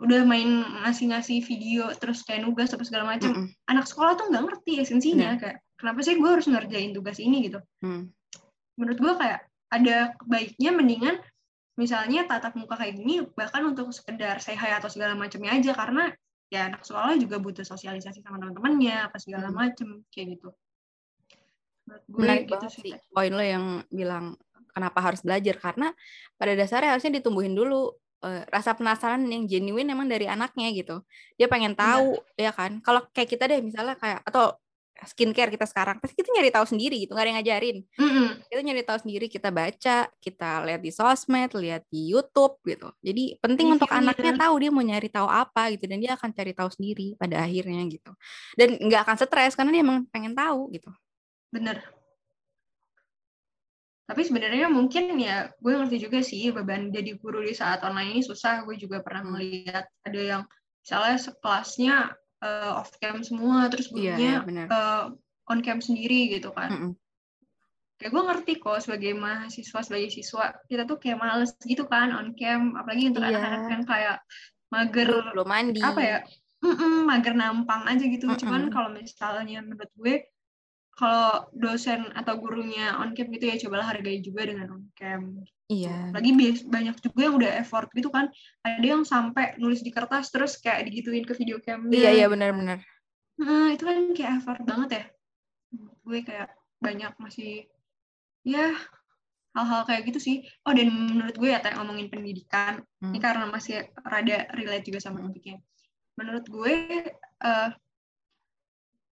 [0.00, 3.52] udah main ngasih-ngasih video terus kayak nugas apa segala macam Mm-mm.
[3.68, 7.60] anak sekolah tuh nggak ngerti esensinya kayak kenapa sih gue harus ngerjain tugas ini gitu?
[7.84, 8.10] Mm.
[8.76, 9.40] menurut gue kayak
[9.72, 9.96] ada
[10.28, 11.16] baiknya mendingan
[11.76, 16.12] misalnya tatap muka kayak gini bahkan untuk sekedar say hi atau segala macamnya aja karena
[16.48, 19.58] ya anak sekolah juga butuh sosialisasi sama teman-temannya apa segala Hmm.
[19.60, 20.48] macem kayak gitu.
[21.86, 24.38] Menurut gue menarik gitu sih poin lo yang bilang
[24.70, 25.88] kenapa harus belajar karena
[26.36, 27.92] pada dasarnya harusnya ditumbuhin dulu
[28.24, 31.04] eh, rasa penasaran yang genuine emang dari anaknya gitu.
[31.36, 32.80] Dia pengen tahu ya kan?
[32.80, 34.56] Kalau kayak kita deh misalnya kayak atau
[35.04, 37.76] skincare kita sekarang pasti kita nyari tahu sendiri gitu nggak ada yang ngajarin.
[38.00, 38.28] Mm-mm.
[38.48, 42.88] kita nyari tahu sendiri kita baca kita lihat di sosmed lihat di YouTube gitu.
[43.04, 44.16] Jadi penting untuk Reviewnya.
[44.16, 47.44] anaknya tahu dia mau nyari tahu apa gitu dan dia akan cari tahu sendiri pada
[47.44, 48.12] akhirnya gitu.
[48.56, 50.88] Dan nggak akan stres karena dia emang pengen tahu gitu.
[51.52, 51.84] Bener.
[54.06, 58.22] Tapi sebenarnya mungkin ya gue ngerti juga sih beban jadi guru di saat online ini
[58.22, 58.62] susah.
[58.62, 60.42] Gue juga pernah melihat ada yang
[60.78, 61.96] misalnya sekelasnya
[62.42, 65.04] eh, off cam semua terus iya gurunya iya benar eh,
[65.46, 66.92] on cam sendiri gitu kan Mm-mm.
[67.96, 72.36] kayak gue ngerti kok sebagai mahasiswa sebagai siswa kita tuh kayak males gitu kan on
[72.36, 73.32] cam apalagi untuk Iya.
[73.32, 74.16] anak-anak yang kayak
[74.68, 76.18] mager belum mandi apa ya
[76.60, 78.40] mm-mm, mager nampang aja gitu Mm-mm.
[78.42, 80.14] cuman kalau misalnya menurut gue
[80.96, 86.10] kalau dosen atau gurunya on cam gitu ya cobalah hargai juga dengan on cam iya
[86.10, 86.32] lagi
[86.64, 88.32] banyak juga yang udah effort gitu kan
[88.64, 92.80] ada yang sampai nulis di kertas terus kayak digituin ke video camnya iya iya benar-benar
[93.36, 95.04] Nah, itu kan kayak effort banget ya.
[96.08, 97.68] Gue kayak banyak masih
[98.48, 98.72] ya
[99.52, 100.36] hal-hal kayak gitu sih.
[100.64, 103.12] Oh dan menurut gue ya teh ngomongin pendidikan Hmm.
[103.12, 105.60] ini karena masih rada relate juga sama topiknya.
[106.16, 106.74] Menurut gue
[107.44, 107.68] eh,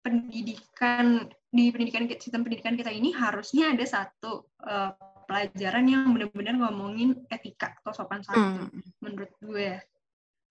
[0.04, 4.92] pendidikan di pendidikan sistem pendidikan kita ini harusnya ada satu eh,
[5.24, 8.84] pelajaran yang benar-benar ngomongin etika atau sopan santun Hmm.
[9.00, 9.80] menurut gue.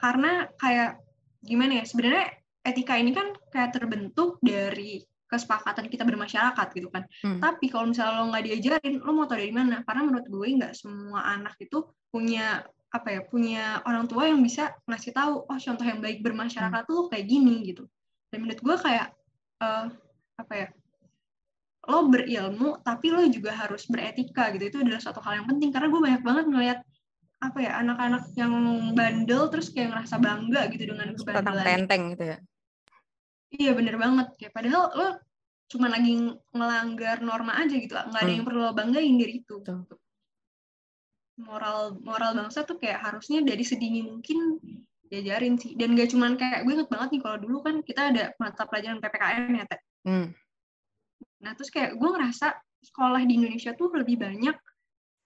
[0.02, 0.98] Karena kayak
[1.46, 2.26] gimana ya sebenarnya
[2.66, 7.06] etika ini kan kayak terbentuk dari kesepakatan kita bermasyarakat gitu kan.
[7.22, 7.38] Hmm.
[7.38, 9.82] Tapi kalau misalnya lo nggak diajarin, lo mau tau dari mana?
[9.86, 14.70] Karena menurut gue nggak semua anak itu punya apa ya punya orang tua yang bisa
[14.86, 17.90] ngasih tahu oh contoh yang baik bermasyarakat tuh kayak gini gitu.
[18.30, 19.14] Dan menurut gue kayak
[19.64, 19.86] eh,
[20.42, 20.68] apa ya
[21.84, 24.64] lo berilmu tapi lo juga harus beretika gitu.
[24.72, 25.70] Itu adalah suatu hal yang penting.
[25.72, 26.80] Karena gue banyak banget ngeliat
[27.44, 28.54] apa ya anak-anak yang
[28.96, 31.66] bandel terus kayak ngerasa bangga gitu dengan tentang kebandelan.
[31.68, 32.38] tenteng gitu ya?
[33.52, 34.28] Iya bener banget.
[34.40, 35.08] Kayak padahal lo
[35.68, 36.14] cuma lagi
[36.56, 38.38] ngelanggar norma aja gitu nggak ada Hmm.
[38.40, 39.56] yang perlu lo banggain dari itu.
[41.44, 44.62] Moral moral bangsa tuh kayak harusnya dari sedini mungkin
[45.12, 48.24] diajarin sih dan gak cuman kayak gue inget banget nih kalau dulu kan kita ada
[48.42, 49.82] mata pelajaran ppkm ya Teh.
[50.08, 50.28] Hmm.
[51.44, 54.56] Nah, terus kayak gue ngerasa sekolah di Indonesia tuh lebih banyak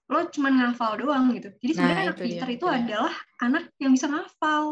[0.07, 1.51] lo cuman ngafal doang gitu.
[1.59, 2.77] Jadi Nah, sebenarnya anak pintar itu itu dia.
[2.79, 3.13] adalah
[3.43, 4.65] anak yang bisa ngafal.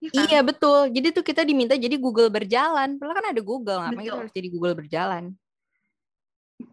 [0.00, 0.24] Iya kan?
[0.24, 0.80] Iya betul.
[0.88, 2.96] Jadi tuh kita diminta jadi Google berjalan.
[2.96, 5.24] Padahal kan ada Google, ngapain kita harus jadi Google berjalan?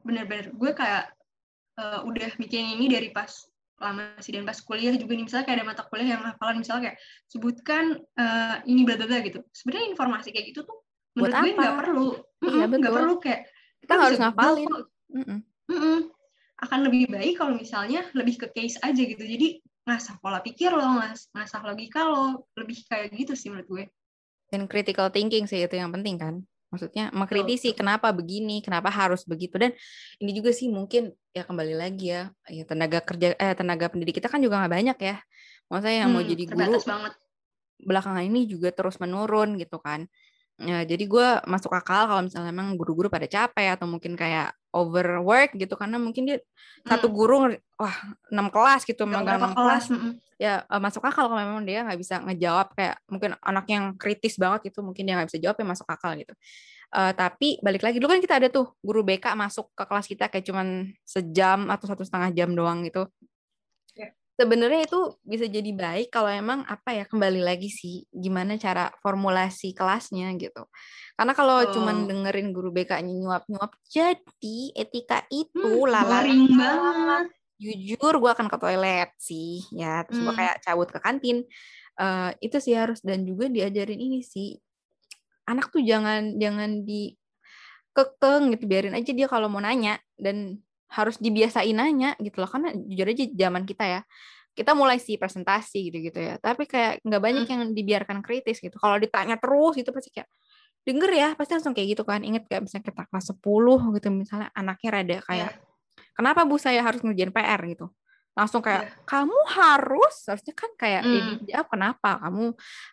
[0.08, 0.56] Bener-bener.
[0.56, 1.12] Gue kayak
[1.80, 3.51] eh, udah mikirin ini dari pas
[3.82, 6.82] lama sih dan pas kuliah juga nih misalnya kayak ada mata kuliah yang hafalan misalnya
[6.94, 9.42] kayak sebutkan eh, ini bla bla bla gitu.
[9.50, 10.78] Sebenarnya informasi kayak gitu tuh
[11.18, 12.08] Buat menurut gue nggak perlu.
[12.42, 13.42] Iya, nggak perlu kayak
[13.82, 14.68] Kita harus bisa Google ngafalin.
[14.70, 14.84] kok.
[15.12, 15.40] Mm-mm.
[15.68, 15.98] Mm-mm.
[16.62, 19.18] akan lebih baik kalau misalnya lebih ke case aja gitu.
[19.18, 23.84] Jadi ngasah pola pikir lo, ngas- ngasah logika lo, lebih kayak gitu sih menurut gue.
[24.54, 26.46] Dan critical thinking sih itu yang penting kan.
[26.72, 29.72] Maksudnya mengkritisi kenapa begini, kenapa harus begitu dan
[30.24, 34.32] ini juga sih mungkin ya kembali lagi ya, ya tenaga kerja eh tenaga pendidik kita
[34.32, 35.16] kan juga nggak banyak ya.
[35.68, 37.14] Maksudnya yang mau Hmm, jadi guru banget.
[37.82, 40.06] belakangan ini juga terus menurun gitu kan.
[40.62, 45.54] Ya, jadi gue masuk akal kalau misalnya memang guru-guru pada capek atau mungkin kayak overwork
[45.56, 46.38] gitu karena mungkin dia
[46.88, 47.36] satu Hmm, guru
[47.78, 47.96] wah
[48.32, 49.94] enam kelas gitu megang enam kelas kelas?
[49.94, 50.14] mm-mm.
[50.40, 54.40] ya eh, masuk akal kalau memang dia nggak bisa ngejawab kayak mungkin anak yang kritis
[54.40, 56.34] banget gitu mungkin dia nggak bisa jawab ya masuk akal gitu
[56.92, 60.28] Eh, tapi balik lagi dulu kan kita ada tuh guru BK masuk ke kelas kita
[60.28, 63.08] kayak cuman sejam atau satu setengah jam doang gitu.
[64.42, 69.78] Sebenarnya itu bisa jadi baik kalau emang apa ya kembali lagi sih gimana cara formulasi
[69.78, 70.66] kelasnya gitu
[71.14, 72.08] karena kalau cuman Oh.
[72.10, 77.26] dengerin guru BK-nya nyuap-nyuap jadi etika itu Hmm, lala banget.
[77.62, 80.40] jujur gue akan ke toilet sih ya terus gue Hmm.
[80.42, 81.46] kayak cabut ke kantin
[82.02, 84.58] Eh, itu sih harus dan juga diajarin ini sih
[85.46, 87.14] anak tuh jangan jangan di
[87.94, 90.58] kekeng gitu biarin aja dia kalau mau nanya dan
[90.92, 94.02] harus dibiasain nanya gitu loh karena jujur aja zaman kita ya
[94.52, 96.36] kita mulai sih presentasi gitu-gitu ya.
[96.36, 97.52] Tapi kayak nggak banyak Hmm.
[97.56, 98.76] yang dibiarkan kritis gitu.
[98.76, 100.28] Kalau ditanya terus itu pasti kayak
[100.84, 102.20] denger ya, pasti langsung kayak gitu kan.
[102.20, 105.60] Ingat kayak misalnya kita kelas 10 gitu misalnya anaknya rada kayak Iya.
[106.12, 107.88] kenapa Bu saya harus ngerjain PR gitu.
[108.32, 108.96] Langsung kayak Iya.
[109.04, 111.30] kamu harus harusnya kan kayak ya Hmm.
[111.44, 112.44] dijawab kenapa kamu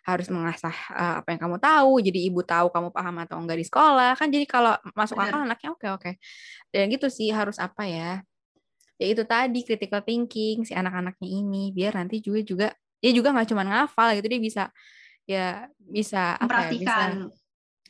[0.03, 1.91] harus mengasah eh, apa yang kamu tahu.
[2.03, 4.19] Jadi ibu tahu kamu paham atau enggak di sekolah.
[4.19, 5.31] Kan jadi kalau masuk Bener.
[5.31, 6.11] akal anaknya oke oke.
[6.69, 8.19] Dan gitu sih harus apa ya?
[8.99, 12.67] Ya itu tadi critical thinking si anak-anaknya ini biar nanti juga juga
[12.99, 14.63] dia juga nggak cuma ngafal gitu dia bisa
[15.23, 15.45] ya
[15.79, 17.11] bisa apa ya bisa Memperhatikan.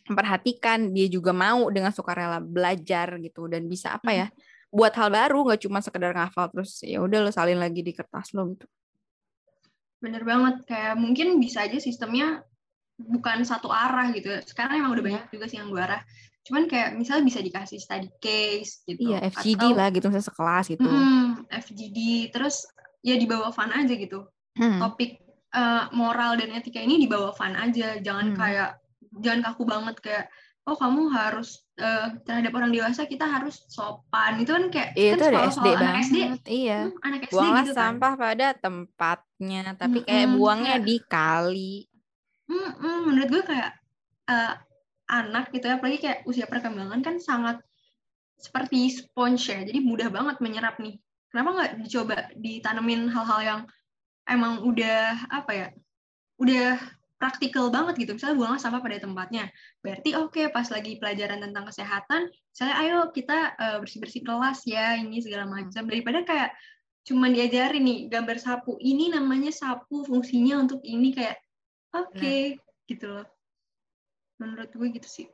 [0.05, 4.27] memperhatikan dia juga mau dengan sukarela belajar gitu dan bisa apa ya
[4.69, 8.33] buat hal baru nggak cuma sekedar ngafal terus ya udah lo salin lagi di kertas
[8.33, 8.69] lo gitu
[9.99, 10.63] Bener banget.
[10.63, 12.39] Kayak mungkin bisa aja sistemnya
[12.95, 14.31] bukan satu arah gitu.
[14.47, 15.09] Sekarang emang udah Iya.
[15.11, 16.01] banyak juga sih yang dua arah.
[16.47, 19.11] Cuman kayak misalnya bisa dikasih study case gitu.
[19.11, 21.99] iya FGD Atau, lah gitu misalnya sekelas gitu mm, FGD.
[22.31, 22.63] Terus
[23.03, 24.23] ya dibawa fun aja gitu.
[24.55, 27.99] Hmm, Topik eh, moral dan etika ini dibawa fun aja.
[27.99, 28.37] Jangan Hmm.
[28.37, 28.69] kayak,
[29.19, 30.25] jangan kaku banget kayak,
[30.69, 34.37] oh kamu harus eh, terhadap orang dewasa kita harus sopan.
[34.37, 36.17] Itu kan kayak, iya kan itu soal- SD anak banget SD.
[36.47, 37.77] iya Hmm, anak SD buanglah gitu kan.
[37.81, 41.75] sampah pada tempatnya tapi kayak Mm-mm, buangnya kayak- di kali
[42.45, 43.71] Mm-mm, menurut gue kayak
[44.27, 44.53] eh,
[45.09, 47.57] anak gitu ya, apalagi kayak usia perkembangan kan sangat
[48.37, 50.95] seperti sponge ya, jadi mudah banget menyerap nih.
[51.27, 53.61] Kenapa nggak dicoba ditanemin hal-hal yang
[54.25, 55.67] emang udah apa ya,
[56.37, 56.77] udah
[57.19, 58.15] praktikal banget gitu.
[58.15, 59.51] Misalnya buanglah sampah pada tempatnya.
[59.83, 65.19] Berarti oke pas lagi pelajaran tentang kesehatan, misalnya ayo kita eh, bersih-bersih kelas ya, ini
[65.19, 65.83] segala macam.
[65.83, 66.55] Daripada kayak
[67.03, 71.37] cuman diajarin nih gambar sapu, ini namanya sapu, fungsinya untuk ini kayak
[71.91, 72.57] oke
[72.87, 73.27] gitu loh.
[74.39, 75.27] Menurut gue gitu sih.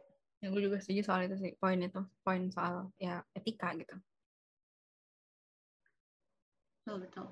[0.43, 3.97] ya gue juga setuju soal itu sih poin itu poin soal ya etika gitu
[6.85, 7.27] Betul, betul.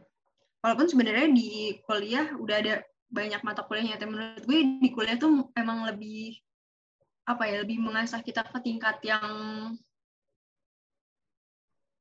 [0.65, 2.81] Walaupun sebenarnya di kuliah udah ada
[3.13, 6.41] banyak mata kuliahnya, tapi menurut gue di kuliah tuh emang lebih
[7.23, 9.29] apa ya, lebih mengasah kita ke tingkat yang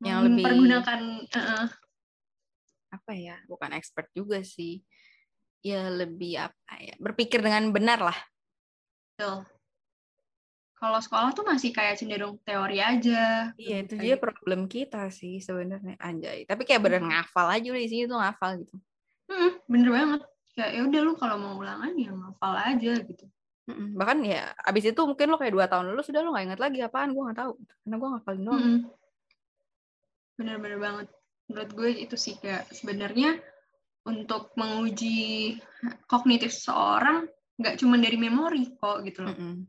[0.02, 1.00] Yang lebih- mempergunakan
[1.30, 1.68] eh,
[2.90, 4.82] apa ya bukan expert juga sih.
[5.62, 8.18] Ya lebih apa ya berpikir dengan benar lah.
[9.14, 9.46] Betul.
[10.74, 13.54] Kalau sekolah tuh masih kayak cenderung teori aja.
[13.54, 16.42] iya itu dia problem kita sih sebenarnya anjay.
[16.42, 18.74] Tapi kayak bener ngafal aja di sini tuh ngafal gitu.
[19.30, 20.20] Hmm, bener banget.
[20.52, 23.26] Kayak ya udah lu kalau mau ulangan ya ngafal aja gitu.
[23.62, 23.94] Mm-mm.
[23.94, 26.82] bahkan ya abis itu mungkin lo kayak dua tahun lalu sudah lo nggak ingat lagi
[26.82, 28.66] apaan gue nggak tahu karena gue ngafalin doang.
[30.34, 31.06] Bener-bener banget.
[31.46, 33.38] Menurut gue itu sih kayak sebenarnya
[34.02, 35.62] untuk menguji
[36.10, 39.30] kognitif seseorang nggak cuma dari memori kok gitu loh.
[39.30, 39.62] Mm-mm.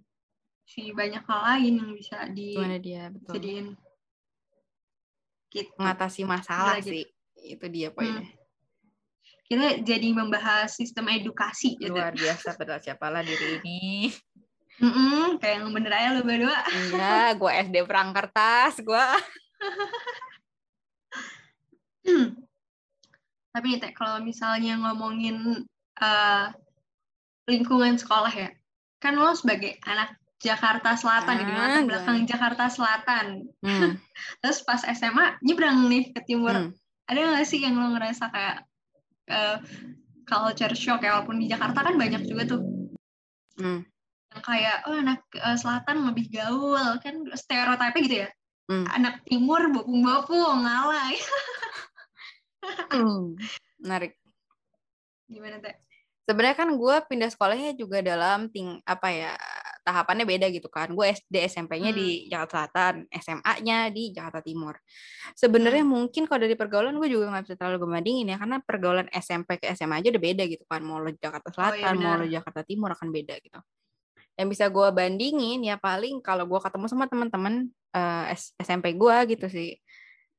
[0.66, 3.68] Si banyak hal lain yang bisa gimana dia betul dijadiin
[5.54, 5.70] gitu.
[5.78, 6.94] mengatasi masalah Gila, gitu.
[6.98, 7.04] sih
[7.46, 8.26] itu dia poinnya
[9.44, 11.92] Kita jadi membahas sistem edukasi gitu.
[11.92, 14.10] luar biasa padahal siapalah diri ini
[14.76, 16.58] Mm-mm, kayak yang bener aja lo berdua.
[16.90, 19.06] iya gue SD perang kertas gue
[23.54, 25.62] Tapi nih Teh, kalau misalnya ngomongin
[26.00, 26.46] eh,
[27.46, 28.50] lingkungan sekolah ya,
[28.98, 31.88] kan lo sebagai anak Jakarta Selatan, di Ah, latar gue.
[31.88, 33.26] belakang Jakarta Selatan.
[33.62, 33.92] hmm.
[34.42, 36.52] Terus pas SMA nyebrang nih ke timur.
[36.52, 36.74] Hmm.
[37.06, 38.66] Ada nggak sih yang lo ngerasa kayak
[39.28, 39.58] eh,
[40.28, 41.20] culture shock ya?
[41.20, 42.62] Walaupun di Jakarta kan banyak juga tuh
[43.54, 43.86] Hmm.
[44.34, 48.30] yang kayak oh anak eh, selatan lebih gaul kan stereotipnya gitu ya.
[48.66, 48.86] Hmm.
[48.90, 51.18] Anak timur bopung-bopung ngalai.
[52.64, 53.36] Hmm.
[53.84, 54.16] menarik
[55.28, 55.76] Gimana teh?
[56.24, 59.34] sebenarnya kan gue pindah sekolahnya juga dalam ting apa ya
[59.84, 60.90] tahapannya beda gitu kan.
[60.90, 64.80] Gue SD SMP-nya di Jakarta Selatan SMA-nya di Jakarta Timur.
[65.36, 69.60] Sebenarnya mungkin kalau dari pergaulan gue juga nggak bisa terlalu ngebandingin ya karena pergaulan SMP
[69.60, 70.82] ke SMA aja udah beda gitu kan.
[70.82, 72.24] Mau lo Jakarta Selatan mau benar.
[72.24, 73.60] lo Jakarta Timur akan beda gitu.
[74.34, 79.16] Yang bisa gue bandingin ya paling kalau gue ketemu sama teman-teman eh, S- SMP gue
[79.30, 79.76] gitu sih.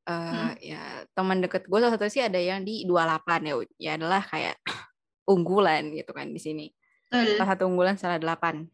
[0.05, 0.53] Eh Hmm.
[0.61, 0.83] ya
[1.17, 4.57] teman deket gue salah satu sih ada yang di 28 ya ya adalah kayak
[5.33, 6.67] unggulan gitu kan di sini.
[7.39, 8.74] Salah satu unggulan salah 8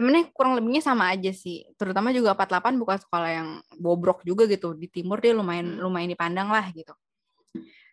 [0.00, 4.72] sebenarnya kurang lebihnya sama aja sih terutama juga 48 bukan sekolah yang bobrok juga gitu
[4.72, 5.84] di timur dia lumayan Hmm.
[5.84, 6.96] lumayan dipandang lah gitu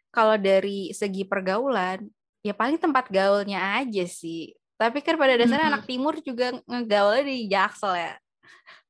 [0.08, 2.08] kalau dari segi pergaulan
[2.40, 5.74] ya paling tempat gaulnya aja sih tapi kan pada dasarnya Mhm.
[5.76, 8.14] anak timur juga ngegaulnya di Jaksel ya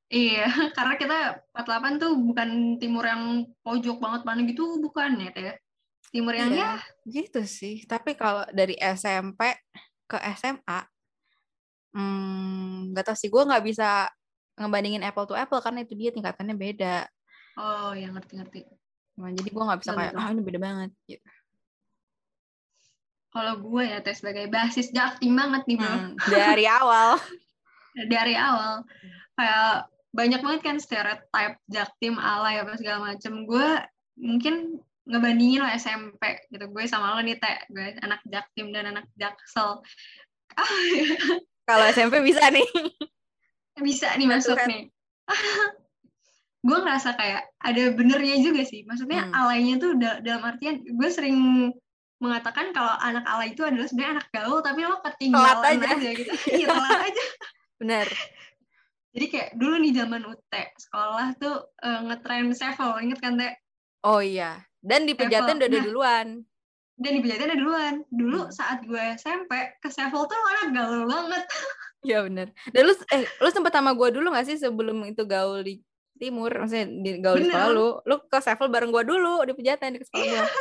[0.07, 0.45] Iya,
[0.77, 1.17] karena kita
[1.51, 2.49] 48 tuh bukan
[2.79, 5.59] timur yang pojok banget mana gitu, bukan ya Teh.
[6.15, 6.63] Timur yang Iya.
[6.63, 6.71] ya
[7.03, 9.51] gitu sih tapi kalau dari SMP
[10.07, 10.79] ke SMA
[11.95, 13.29] hmm, nggak tahu sih.
[13.29, 14.09] Gue nggak bisa
[14.57, 17.05] ngebandingin apple to apple karena itu dia tingkatannya beda.
[17.57, 18.65] Oh ya ngerti-ngerti.
[19.17, 20.91] Nah, jadi gue nggak bisa kayak ah ini beda banget.
[21.05, 21.27] Gitu.
[23.27, 25.93] kalau gue ya tes sebagai basis jaktim banget nih bro.
[25.93, 27.21] Hmm, dari awal.
[28.13, 28.81] dari awal.
[29.37, 33.45] Kayak banyak banget kan stereotype jaktim alay apa segala macem.
[33.45, 33.67] Gue
[34.17, 36.65] mungkin ngebandingin lah SMP gitu.
[36.73, 39.81] Gue sama lo nih teh gue anak jaktim dan anak jaksel.
[40.57, 40.65] Ah,
[41.67, 42.63] Kalau SMP bisa nih.
[43.77, 44.67] bisa nih Betul masuk kan?
[44.67, 44.81] nih
[46.59, 49.37] gue ngerasa kayak ada benernya juga sih maksudnya Hmm.
[49.37, 51.37] alaynya tuh da- dalam artian gue sering
[52.17, 55.87] mengatakan kalau anak alay itu adalah sebenarnya anak gaul tapi lo ketinggalan Telat aja.
[55.93, 56.09] aja.
[56.11, 57.25] gitu iya telat aja
[57.77, 58.07] Bener.
[59.13, 63.53] jadi kayak dulu nih zaman UT sekolah tuh eh, ngetren sevel inget kan teh
[63.99, 64.61] Oh iya.
[64.79, 65.83] Dan di pejaten udah Nah.
[65.83, 66.27] duluan.
[66.97, 68.51] Dan di Pejaten ada duluan dulu Hmm.
[68.51, 71.45] saat gue SMP ke sevel tuh anak gaul banget
[72.03, 72.47] Iya bener.
[72.67, 75.81] Dan lu, eh, lu sempet sama gue dulu gak sih sebelum itu gaul di
[76.15, 76.53] timur?
[76.55, 77.57] Maksudnya di gaul di Bener.
[77.57, 77.87] sekolah lu.
[78.01, 80.45] Lu ke Sevel bareng gue dulu di pejaten di sekolah gue.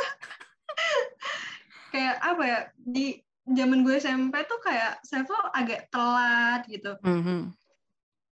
[1.87, 3.17] kayak apa ya di
[3.47, 7.55] zaman gue SMP tuh kayak sevel agak telat gitu Mhm.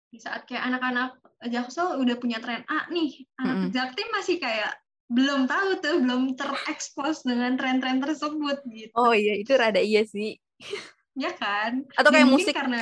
[0.07, 3.71] di saat kayak anak-anak Jaksel udah punya tren A nih, anak Mm-mm.
[3.71, 4.77] Jaktim masih kayak
[5.11, 10.39] belum tahu tuh, belum terekspos dengan tren-tren tersebut gitu, Oh iya, itu rada iya sih.
[11.13, 11.83] ya kan?
[11.93, 12.55] Atau Dan kayak mungkin musik.
[12.55, 12.81] karena,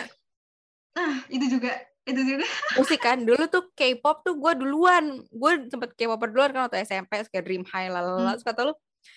[0.93, 1.73] ah itu juga,
[2.05, 2.45] itu juga,
[2.77, 7.25] musik kan dulu tuh K-pop tuh gue duluan gue sempet K-pop duluan kan waktu SMP
[7.25, 8.45] kayak Dream High lalala Hmm.
[8.45, 8.73] kata lu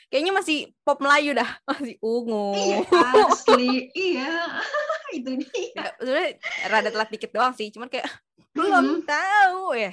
[0.09, 2.79] kayaknya masih pop Melayu dah masih ungu iya
[3.29, 4.47] asli, iya,
[5.17, 5.69] itu dia.
[5.77, 6.31] Ya, sebenarnya
[6.69, 8.09] rada telat dikit doang sih cuman kayak
[8.53, 9.05] belum Mm-mm.
[9.05, 9.93] tahu ya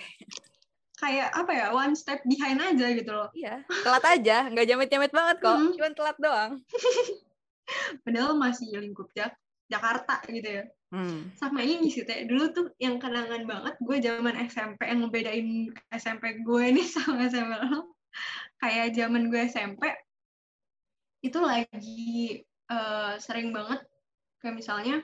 [0.99, 3.31] Kayak apa ya, one step behind aja gitu loh.
[3.31, 5.71] iya telat aja nggak jamet-jamet banget kok Mm.
[5.73, 6.51] cuman telat doang
[8.03, 9.31] Padahal masih lingkup Jak
[9.69, 10.63] Jakarta gitu ya.
[10.89, 11.37] hmm.
[11.37, 15.47] sama ini sih teh dulu tuh yang kenangan banget gue zaman SMP yang ngebedain
[15.93, 17.93] SMP gue nih sama SMP lo
[18.57, 19.85] kayak zaman gue SMP
[21.21, 23.85] itu lagi eh, sering banget
[24.41, 24.97] kayak misalnya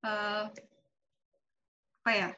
[0.00, 0.44] eh,
[2.00, 2.28] apa ya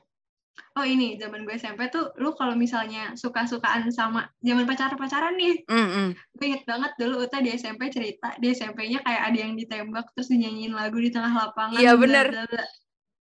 [0.72, 5.88] oh ini zaman gue SMP tuh lu kalau misalnya suka-sukaan sama zaman pacaran-pacaran nih Mm,
[5.88, 6.08] mm.
[6.36, 10.28] gue inget banget dulu Uta di SMP cerita di SMP-nya kayak ada yang ditembak terus
[10.28, 12.26] dinyanyiin lagu di tengah lapangan Iya, bla, bener.
[12.30, 12.64] bla, bla.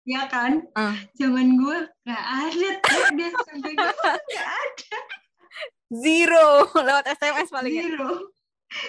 [0.07, 0.95] Iya kan Ah.
[1.15, 4.99] zaman gue nggak ada tuh di SMP gue nggak ada
[5.89, 8.11] zero lewat SMS paling ya zero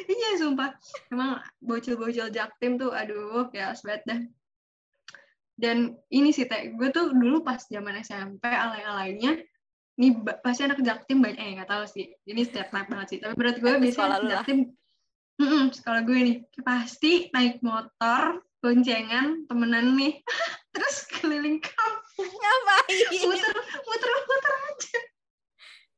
[0.05, 0.73] iya sumpah
[1.09, 4.19] emang bocil-bocil jaktim tuh aduh ya banget dah
[5.57, 9.41] dan ini sih teh gue tuh dulu pas zaman SMP alay-alaynya
[9.97, 12.05] nih ba- pasti anak jaktim banyak eh nggak tahu sih.
[12.29, 13.17] Ini stereotype banget sih.
[13.17, 14.59] Tapi menurut gue biasanya anak jaktim
[15.37, 20.17] Mm-mm, sekolah gue nih pasti naik motor boncengan temenan nih
[20.73, 22.25] terus keliling kampung.
[22.25, 23.05] Ngapain?
[23.21, 23.53] Muter
[23.85, 24.99] muter muter aja.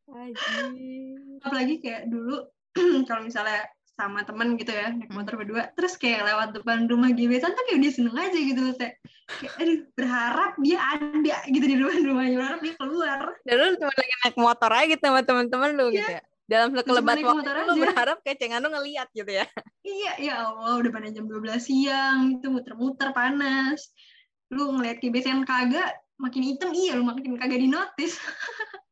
[0.09, 1.39] Anjir.
[1.45, 2.49] apalagi kayak dulu
[3.07, 3.63] kalau misalnya
[3.99, 5.75] sama temen gitu ya naik motor berdua.
[5.75, 8.91] Terus kayak lewat depan rumah gebetan tuh kayak dia seneng aja gitu teh
[9.27, 12.35] kayak aduh berharap dia ada gitu di depan rumahnya.
[12.39, 13.19] Berharap dia keluar.
[13.43, 16.23] Dan lu cuma lagi naik motor aja gitu sama teman-teman lu gitu ya.
[16.49, 17.81] Dalam sekelebat waktu lu aja.
[17.83, 19.45] berharap kecengan lu ngeliat gitu ya.
[19.83, 23.91] iya ya Allah udah pada jam 12 siang itu muter-muter panas.
[24.49, 28.19] Lu ngeliat gebetan kagak makin hitam iya lu makin kagak di notice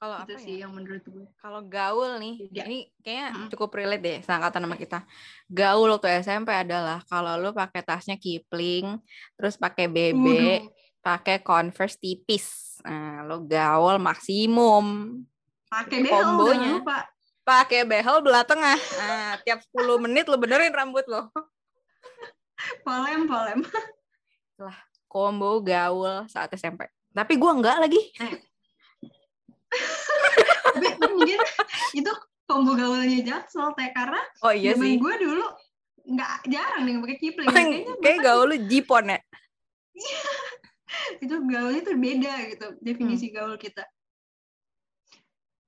[0.00, 0.64] Kalau itu apa sih ya?
[0.64, 2.62] yang menurut gue Kalau gaul nih, Beda.
[2.64, 3.48] ini kayaknya Mm.
[3.52, 4.98] cukup relate deh seangkatan sama kita.
[5.44, 8.96] Gaul waktu SMP adalah kalau lu pakai tasnya Kipling,
[9.36, 12.80] terus pakai BB, Waduh, pakai Converse tipis.
[12.80, 15.20] Nah, lu gaul maksimum.
[15.68, 16.80] pakai kombonya.
[17.40, 18.80] Pakai behel belah tengah.
[18.96, 21.28] Nah, tiap 10 menit lu benerin rambut lo.
[22.82, 23.60] polem polem
[25.10, 26.88] Combo gaul saat SMP.
[27.10, 28.00] Tapi gua enggak lagi.
[28.14, 28.36] tapi
[30.70, 31.38] tapi mungkin
[31.92, 32.12] itu
[32.44, 34.96] combo gaulnya Jaksel teh karena Oh iya sih.
[34.96, 35.46] gue dulu
[36.02, 39.18] nggak jarang nih pakai kipling kayaknya Kayak bahkan gaul lu jipon ya.
[41.22, 43.34] itu gaulnya tuh beda gitu definisi Hmm.
[43.36, 43.84] gaul kita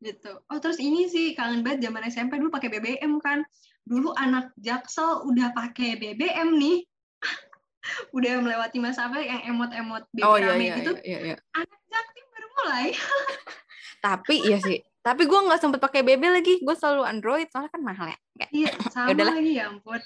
[0.00, 3.46] gitu oh terus ini sih kangen banget zaman SMP dulu pakai BBM kan
[3.82, 6.82] dulu anak Jaksel udah pakai BBM nih
[8.16, 11.36] udah melewati masa apa yang emot-emot BB Oh iya iya, gitu iya iya iya.
[11.52, 12.86] anak Jaktim baru mulai
[14.02, 14.82] Tapi iya sih.
[14.98, 16.54] Tapi gua nggak sempet pakai BB lagi.
[16.58, 18.18] Gue selalu Android soalnya kan mahal ya.
[18.34, 19.34] Kayak iya sama Yaudahlah.
[19.34, 20.00] lagi ya ampun.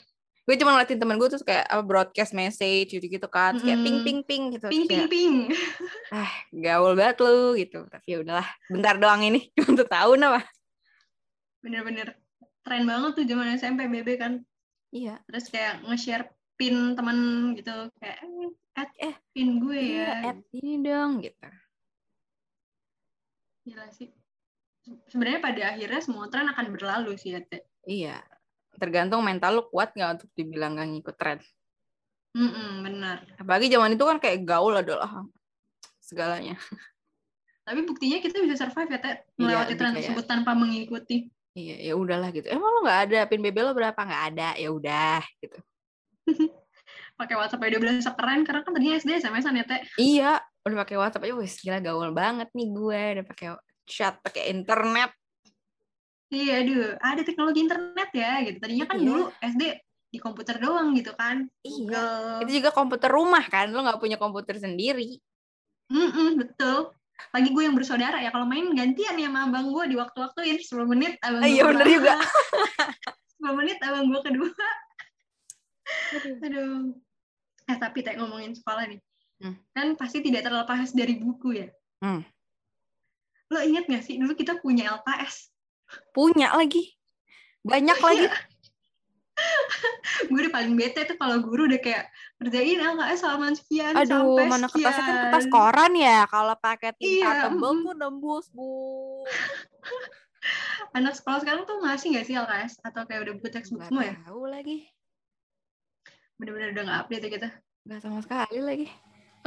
[0.46, 3.56] Gue cuma ngeliatin temen gue terus kayak apa broadcast message gitu gitu kan.
[3.56, 4.66] Terus kayak ping ping ping gitu.
[4.68, 5.34] Ping ping ping.
[6.54, 7.82] Gaul banget lu gitu.
[7.84, 8.46] Tapi ya udahlah.
[8.68, 9.48] Bentar doang ini.
[9.58, 10.40] Cuma satu tahun apa.
[11.60, 12.14] Bener-bener.
[12.62, 14.32] Tren banget tuh zaman SMP BB kan.
[14.90, 15.18] Iya.
[15.26, 17.18] Terus kayak nge-share pin temen
[17.52, 17.90] gitu.
[17.98, 20.30] Kayak eh, Eh, pin gue iya ya.
[20.30, 21.48] add ini dong gitu
[23.66, 24.14] gila sih
[25.10, 27.66] sebenarnya pada akhirnya semua tren akan berlalu sih ya Teh.
[27.82, 28.22] Iya.
[28.78, 31.38] Tergantung mental lu kuat nggak untuk dibilang nggak ngikut tren.
[32.36, 33.26] Mm-mm, benar.
[33.34, 35.26] Apalagi zaman itu kan kayak gaul adalah
[35.98, 36.54] segalanya.
[37.66, 41.26] Tapi buktinya kita bisa survive ya Teh, Iya, melewati lebih tren kayak- tersebut tanpa mengikuti.
[41.56, 42.46] Iya, ya udahlah gitu.
[42.46, 43.96] Emang lo nggak ada pin BB lo berapa?
[43.96, 44.48] Nggak ada.
[44.54, 45.58] Ya udah gitu.
[47.18, 49.80] Pakai WhatsApp aja udah berasa keren karena kan tadinya SD SMS-an ya Teh.
[49.98, 50.32] Iya,
[50.66, 53.02] udah pakai WhatsApp aja, wih gila gaul banget nih gue.
[53.18, 53.46] Udah pakai
[53.86, 55.14] chat, pakai internet.
[56.26, 58.58] Iya, aduh, ada teknologi internet ya gitu.
[58.58, 59.06] Tadinya kan Iya.
[59.06, 59.62] dulu SD
[60.10, 61.46] di komputer doang gitu kan.
[61.62, 61.70] Iya.
[61.86, 62.42] Google.
[62.42, 65.22] Itu juga komputer rumah kan, lo nggak punya komputer sendiri.
[65.86, 66.90] Mm-mm, betul.
[67.30, 70.82] Lagi gue yang bersaudara ya, kalau main gantian ya sama abang gue di waktu-waktuin 10
[70.84, 72.14] menit abang Ah, gue iya, bener juga.
[73.38, 74.50] 10 menit abang gue kedua.
[76.42, 76.90] Aduh.
[77.66, 78.98] Eh tapi tak ngomongin sekolah nih.
[79.36, 79.56] Hmm.
[79.76, 81.68] Kan pasti tidak terlepas dari buku ya.
[82.00, 82.24] Hmm.
[83.52, 85.52] Lo inget gak sih dulu kita punya LKS?
[86.10, 86.96] Punya lagi.
[87.62, 88.26] Banyak lagi.
[90.32, 92.08] gue udah paling bete tuh kalau guru udah kayak
[92.40, 96.18] kerjain LKS halaman sekian Aduh, sampai mana kertasnya kan kertas sekian." koran ya.
[96.26, 98.70] Kalau pakai tinta Iya, tebel tuh nembus, Bu.
[100.96, 102.80] Anak sekolah sekarang tuh ngasih gak sih LKS?
[102.80, 104.14] Atau kayak udah buku textbook Nggak semua ya?
[104.24, 104.78] tahu lagi.
[106.40, 107.48] Bener-bener udah gak update ya kita.
[107.86, 108.86] Nggak sama sekali lagi.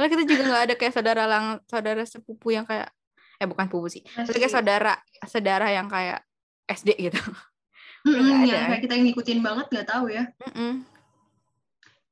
[0.00, 2.88] Karena kita juga nggak ada kayak saudara lang saudara sepupu yang kayak
[3.36, 4.00] eh bukan pupu sih.
[4.00, 4.92] Tapi kayak Masih- saudara
[5.28, 6.24] saudara yang kayak
[6.64, 7.20] SD gitu.
[8.08, 8.48] Nggak ada.
[8.48, 10.24] yang kayak kita yang ngikutin banget nggak tahu ya.
[10.40, 10.88] Mm-mm.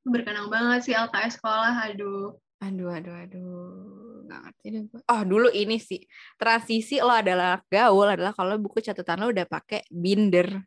[0.04, 2.36] Berkenang banget sih LKS sekolah, aduh.
[2.60, 4.24] Aduh, aduh, aduh.
[4.28, 5.00] Nggak ngerti deh gue.
[5.08, 6.04] Oh, dulu ini sih.
[6.36, 10.60] Transisi lo adalah gaul adalah kalau buku catatan lo udah pakai binder.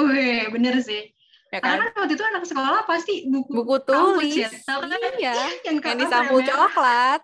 [0.00, 1.12] Wih, bener sih.
[1.56, 1.92] Ya Karena kan?
[1.96, 3.88] kan waktu itu anak sekolah pasti buku, Buku kampus
[4.20, 4.36] tulis.
[4.36, 4.48] ya.
[4.60, 4.98] Tahu kan?
[5.16, 5.32] Iya.
[5.32, 6.48] yang, Yang kertas disapu merah.
[6.52, 7.20] coklat.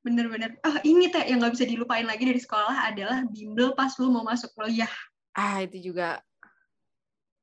[0.00, 0.50] Bener-bener.
[0.62, 4.22] Oh, ini teh yang nggak bisa dilupain lagi dari sekolah adalah bimbel pas lu mau
[4.22, 4.90] masuk kuliah.
[5.34, 6.22] Ah, itu juga.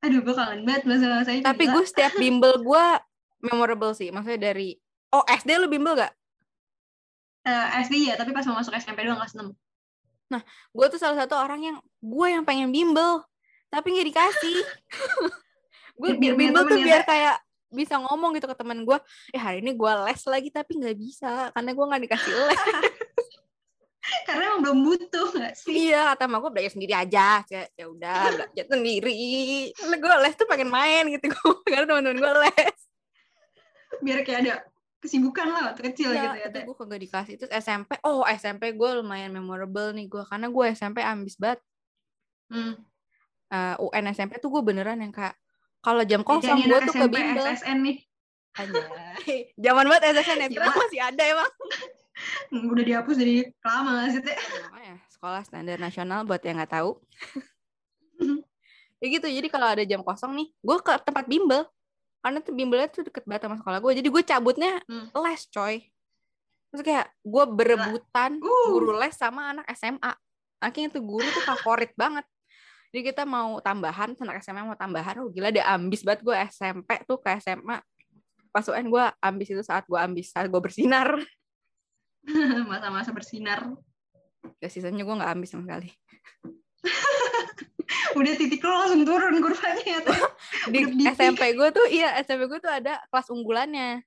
[0.00, 1.44] Aduh, gue kangen banget masa-masa itu.
[1.44, 2.84] Tapi gue setiap bimbel gue
[3.42, 4.08] memorable sih.
[4.08, 4.80] Maksudnya dari
[5.12, 6.10] Oh, SD lu bimbel gak?
[7.44, 9.46] Eh, SD ya, tapi pas mau masuk SMP doang kelas 6.
[10.72, 13.22] Gue tuh salah satu orang yang gue yang pengen bimbel,
[13.74, 14.58] tapi nggak dikasih.
[15.98, 17.08] gue Biar bimbel tuh ya, biar Teh?
[17.10, 17.36] kayak
[17.74, 18.98] bisa ngomong gitu ke temen gue,
[19.34, 22.62] eh hari ini gue les lagi tapi nggak bisa karena gue nggak dikasih les.
[24.28, 25.88] Karena emang belum butuh nggak sih?
[25.88, 29.72] iya kata mak gue belajar sendiri aja, ya ya udah belajar sendiri.
[29.72, 31.32] Karena gue les tuh pengen main gitu,
[31.72, 32.78] karena teman-teman gue les.
[34.04, 34.54] Biar kayak ada
[35.00, 37.34] kesibukan lah waktu kecil gitu ya, tapi gue kagak dikasih.
[37.40, 41.64] Terus SMP, oh SMP gue lumayan memorable nih gue, karena gue SMP ambis banget.
[42.52, 42.76] Hmm.
[43.54, 45.38] Eh, UN SMP tuh gue beneran yang kayak
[45.78, 47.44] kalau jam kosong gue tuh ke bimbel.
[47.46, 47.98] SSN nih.
[49.64, 51.50] Zaman banget SSN ya, ternyata masih ada emang.
[52.50, 54.38] Hmm, Udah dihapus dari lama sih, Teh?
[54.70, 56.98] Makanya sekolah standar nasional buat yang nggak tahu.
[59.02, 61.62] ya gitu, jadi kalau ada jam kosong nih, gue ke tempat bimbel.
[62.24, 63.92] Karena tuh bimbelnya tuh deket banget sama sekolah gue.
[64.00, 65.12] Jadi gue cabutnya Hmm.
[65.20, 65.84] les, coy.
[66.72, 68.66] Terus kayak gue berebutan Uh.
[68.72, 70.10] guru les sama anak SMA.
[70.58, 72.24] Akhirnya tuh guru tuh favorit banget.
[72.94, 75.18] Jadi kita mau tambahan, anak SMA mau tambahan.
[75.18, 77.82] Oh gila deh ambis banget gue SMP tuh ke SMA.
[78.54, 81.18] Pas UN gue ambis itu saat gue ambis, saat gue bersinar.
[82.70, 83.66] Masa-masa bersinar.
[84.62, 85.90] Ya sisanya gue nggak ambis sama sekali.
[88.14, 89.98] Udah titik lo langsung turun kurvanya ya.
[90.70, 94.06] Di SMP gue tuh, iya SMP gue tuh ada kelas unggulannya.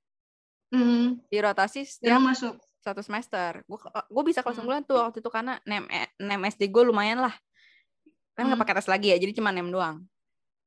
[0.71, 1.19] Hmm.
[1.27, 2.55] Di rotasi setiap masuk.
[2.79, 3.67] satu semester.
[3.67, 4.63] Gue gue bisa kelas Hmm.
[4.63, 7.35] unggulan tuh waktu itu karena nem, eh, nem SD gue lumayan lah.
[8.37, 8.61] Kan nggak Hmm.
[8.61, 10.05] pakai tes lagi ya, jadi cuma nem doang.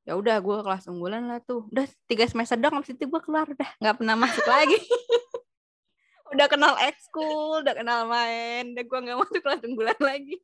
[0.02, 1.70] Ya udah gue kelas unggulan lah tuh.
[1.70, 4.74] Udah tiga semester doang habis itu gue keluar udah nggak pernah masuk lagi.
[6.34, 10.36] udah kenal ekskul, udah kenal main, udah gue nggak masuk kelas unggulan lagi.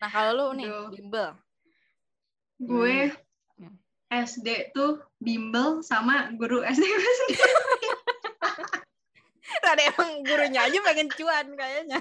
[0.00, 0.88] Nah kalau lu nih Aduh.
[0.92, 1.30] bimbel,
[2.60, 2.96] Gue
[3.56, 3.76] Hmm.
[4.08, 7.52] SD tuh bimbel sama guru SD gue sendiri.
[9.70, 12.00] ada emang gurunya aja pengen cuan kayaknya.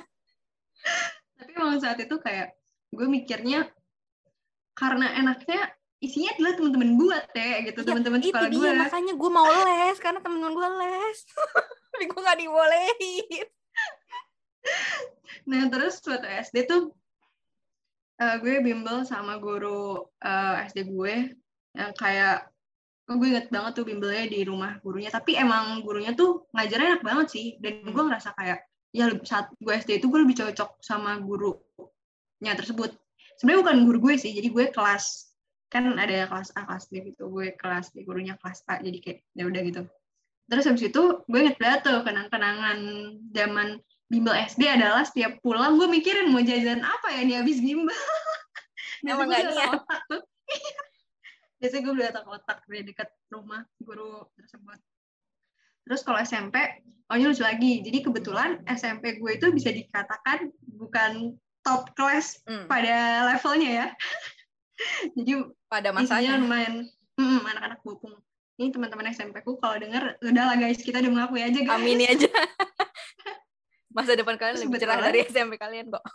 [1.36, 2.56] Tapi emang saat itu kayak
[2.90, 3.70] gue mikirnya
[4.74, 8.72] karena enaknya isinya adalah teman-teman gue teh gitu Iya, teman-teman sekolah dia gue.
[8.80, 11.18] makanya gue mau les karena temen-temen gue les
[11.92, 13.48] tapi gue gak dibolehin
[15.50, 16.96] Nah terus waktu SD tuh
[18.18, 21.36] eh, gue bimbel sama guru eh, SD gue
[21.76, 22.48] yang kayak
[23.10, 25.10] oh, gue inget banget tuh bimbelnya di rumah gurunya.
[25.10, 27.48] Tapi emang gurunya tuh ngajarnya enak banget sih.
[27.58, 27.94] Dan Hmm.
[27.94, 28.60] gue ngerasa kayak
[28.90, 32.94] ya saat gue SD itu gue lebih cocok sama gurunya tersebut.
[33.38, 35.32] Sebenarnya bukan guru gue sih, jadi gue kelas
[35.70, 37.30] kan ada kelas A, kelas B gitu.
[37.30, 39.84] Gue kelas B, gurunya kelas A, jadi kayak ya udah gitu.
[40.50, 42.82] terus habis itu gue inget banget tuh kenang-kenangan
[43.38, 43.78] zaman
[44.10, 47.94] bimbel SD adalah setiap pulang gue mikirin mau jajan apa ya nih habis bimbel
[49.06, 49.86] Emang beli niat?
[50.10, 50.22] tuh
[51.62, 54.82] biasanya gue beli otak-otak di dekat rumah guru tersebut
[55.90, 56.54] terus kalau SMP
[57.10, 61.34] oh ini lucu lagi jadi kebetulan SMP gue itu bisa dikatakan bukan
[61.66, 63.88] top kelas Hmm, pada levelnya ya
[65.18, 66.38] jadi pada masanya.
[66.38, 66.86] lumayan
[67.18, 68.14] hmm, anak-anak bopung
[68.60, 72.06] ini teman-teman SMP ku kalau denger udah lah guys kita udah mengakui aja guys Amini
[72.06, 72.28] aja.
[73.96, 76.04] Masa depan kalian Terus lebih cerah dari SMP kalian kok.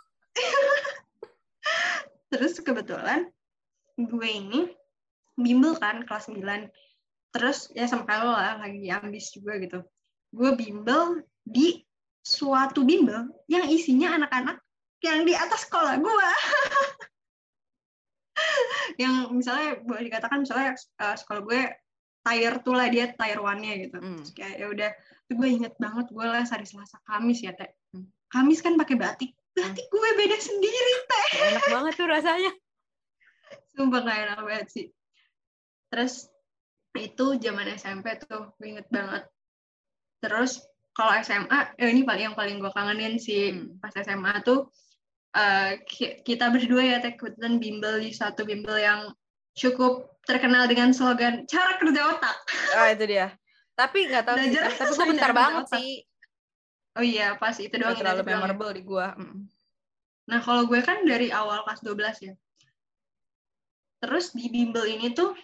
[2.31, 3.27] terus kebetulan
[3.97, 4.69] gue ini
[5.35, 6.69] bimbel kan kelas 9
[7.35, 9.83] terus ya sama kalau lah lagi ambis juga gitu.
[10.31, 11.83] Gue bimbel di
[12.23, 14.63] suatu bimbel yang isinya anak-anak
[15.03, 16.15] yang di atas sekolah gue
[19.03, 21.61] yang misalnya boleh dikatakan misalnya eh, sekolah gue
[22.25, 23.99] tier tuh lah dia tier one-nya gitu.
[23.99, 24.23] Hmm.
[24.23, 24.91] Terus kayak ya udah.
[25.27, 27.69] Terus gue inget banget gue les hari Selasa Kamis ya teh.
[27.91, 28.07] Hmm.
[28.31, 29.35] Kamis kan pakai batik.
[29.51, 31.27] Batik gue beda sendiri teh.
[31.51, 32.51] Enak banget tuh rasanya.
[33.75, 34.85] sumpah gak enak banget sih.
[35.91, 36.31] Terus
[36.97, 39.27] itu zaman SMP tuh inget banget
[40.19, 40.63] terus
[40.95, 43.77] kalau SMA eh, ini paling yang paling gue kangenin sih Hmm.
[43.79, 44.71] pas SMA tuh
[45.85, 49.11] ki- kita berdua ya kebetulan bimbel di satu bimbel yang
[49.51, 52.37] cukup terkenal dengan slogan cara kerja otak
[52.75, 53.35] Ah itu dia.
[53.75, 54.55] Tapi nggak tahu sih.
[54.55, 55.75] Belajar Tapi gue bentar banget otak.
[55.79, 55.89] sih.
[56.95, 58.27] oh iya pas itu doang itu terlalu ya.
[58.39, 59.07] memorable di gue.
[60.25, 62.33] Nah, kalau gue kan dari awal kelas 12 ya.
[63.99, 65.35] Terus di bimbel ini tuh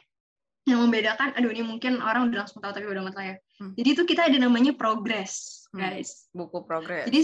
[0.70, 3.36] yang membedakan, aduh ini mungkin orang udah langsung tahu tapi udah nggak tahu ya.
[3.58, 3.74] Hmm.
[3.74, 5.82] Jadi tuh kita ada namanya progress, Hmm.
[5.82, 6.30] guys.
[6.36, 7.10] Buku progres.
[7.10, 7.22] Jadi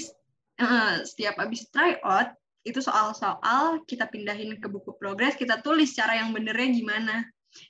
[0.57, 2.33] eh, setiap habis try out
[2.65, 7.15] itu soal-soal kita pindahin ke buku progress, kita tulis cara yang benernya gimana.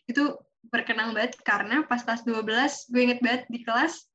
[0.07, 0.39] Itu
[0.72, 4.07] berkenang banget karena pas kelas 12 gue inget banget di kelas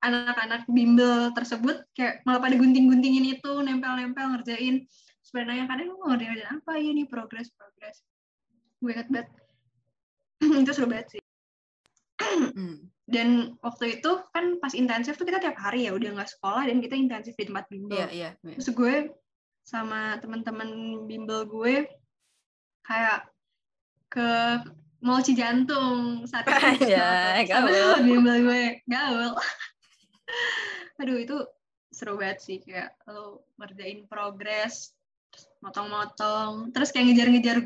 [0.00, 4.84] anak-anak bimbel tersebut kayak malah pada gunting-guntingin itu, nempel-nempel ngerjain.
[5.24, 8.04] Sebenarnya kadang gue ngerjain apa ya nih progress progress.
[8.80, 9.28] Gue inget banget.
[10.64, 11.22] itu seru banget sih.
[12.50, 12.92] Hmm.
[13.10, 16.78] Dan waktu itu kan pas intensif tuh kita tiap hari ya udah nggak sekolah dan
[16.78, 17.96] kita intensif di tempat bimbel.
[17.96, 18.30] Iya iya.
[18.44, 18.54] iya.
[18.60, 18.94] Terus gue
[19.66, 21.90] sama teman-teman bimbel gue
[22.86, 23.26] kayak
[24.12, 24.30] ke
[25.00, 26.86] Mall Cijantung saat itu.
[26.94, 28.04] Ya, gaul.
[28.04, 29.34] bimbel gue gaul.
[31.00, 31.36] Aduh itu
[31.90, 34.94] seru banget sih kayak lo ngerjain progres,
[35.64, 37.58] motong-motong, terus kayak ngejar-ngejar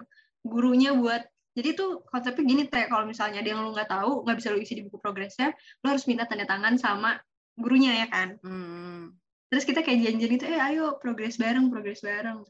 [0.46, 4.36] gurunya buat jadi tuh konsepnya gini teh kalau misalnya ada yang lu nggak tahu nggak
[4.38, 7.16] bisa lu isi di buku progresnya lu harus minta tanda tangan sama
[7.54, 9.14] gurunya ya kan Hmm.
[9.48, 12.42] terus kita kayak janjian gitu eh ayo progres bareng progres bareng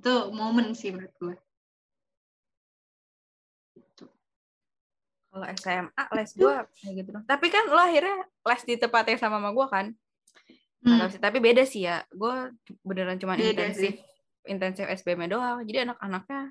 [0.00, 1.36] itu momen sih menurut gue
[3.76, 4.04] Gitu.
[5.30, 7.24] Kalau SMA les gue kayak gitu dong.
[7.24, 9.86] Tapi kan lo akhirnya les di tempatnya sama sama gue kan.
[10.82, 11.20] Nggak Hmm, sih.
[11.22, 12.02] Tapi beda sih ya.
[12.10, 12.50] Gue
[12.82, 13.94] beneran cuma Beda intensif
[14.48, 15.62] intensif SBM doang.
[15.62, 16.42] Jadi anak-anaknya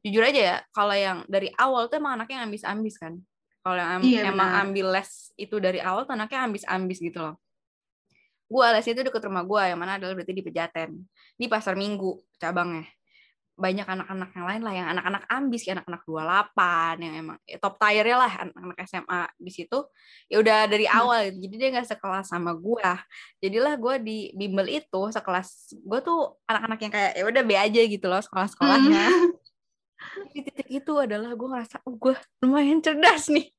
[0.00, 0.56] jujur aja ya.
[0.70, 3.18] Kalau yang dari awal tuh emang anaknya ambis-ambis kan.
[3.58, 7.36] Kalau yang Iya, emang ambil les itu dari awal tuh anaknya ambis-ambis gitu loh.
[8.48, 10.90] Gue les itu deket rumah gue yang mana adalah berarti di Pejaten.
[11.36, 12.88] Di Pasar Minggu cabangnya.
[13.58, 17.74] Banyak anak-anak yang lain lah yang anak-anak ambis, kayak anak-anak 28 yang emang ya, top
[17.76, 19.78] tier-nya lah anak-anak SMA di situ.
[20.30, 20.98] Ya udah dari Hmm.
[21.02, 21.36] awal gitu.
[21.44, 22.88] Jadi dia nggak sekelas sama gue.
[23.42, 27.80] Jadilah gue di bimbel itu sekelas gue tuh anak-anak yang kayak ya udah be aja
[27.82, 29.04] gitu loh sekolah-sekolahnya.
[29.12, 29.28] Hmm.
[30.30, 33.50] Di titik itu adalah gue ngerasa oh, gue lumayan cerdas nih.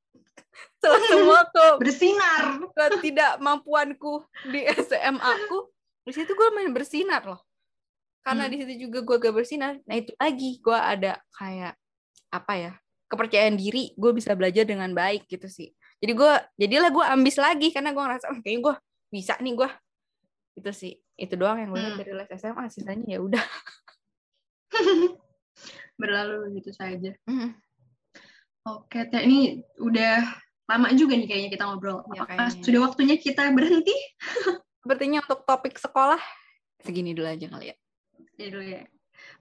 [0.80, 2.44] Setelah semua ke bersinar
[2.74, 5.68] ketidakmampuanku di SMA aku,
[6.04, 7.42] di situ gue main bersinar loh.
[8.20, 8.52] Karena Hmm.
[8.52, 9.80] di situ juga gue gak bersinar.
[9.84, 11.74] Nah itu lagi gue ada kayak
[12.30, 12.74] apa ya
[13.10, 15.74] kepercayaan diri gue bisa belajar dengan baik gitu sih.
[16.00, 18.76] Jadi gue jadilah gue ambis lagi karena gue ngerasa "Oh, kayaknya gue
[19.10, 19.70] bisa nih gue
[20.56, 21.98] itu sih itu doang yang gue Hmm.
[21.98, 23.44] dari les SMA sisanya ya udah
[26.00, 27.12] berlalu begitu saja.
[27.28, 27.54] Hmm,
[28.64, 30.24] oke teh ini udah
[30.70, 32.06] lama juga nih kayaknya kita ngobrol.
[32.16, 32.64] Ya, kayaknya.
[32.64, 33.94] sudah waktunya kita berhenti?
[34.82, 36.22] Sepertinya untuk topik sekolah?
[36.80, 37.76] Segini dulu aja kali ya.
[38.40, 38.84] Ya dulu ya.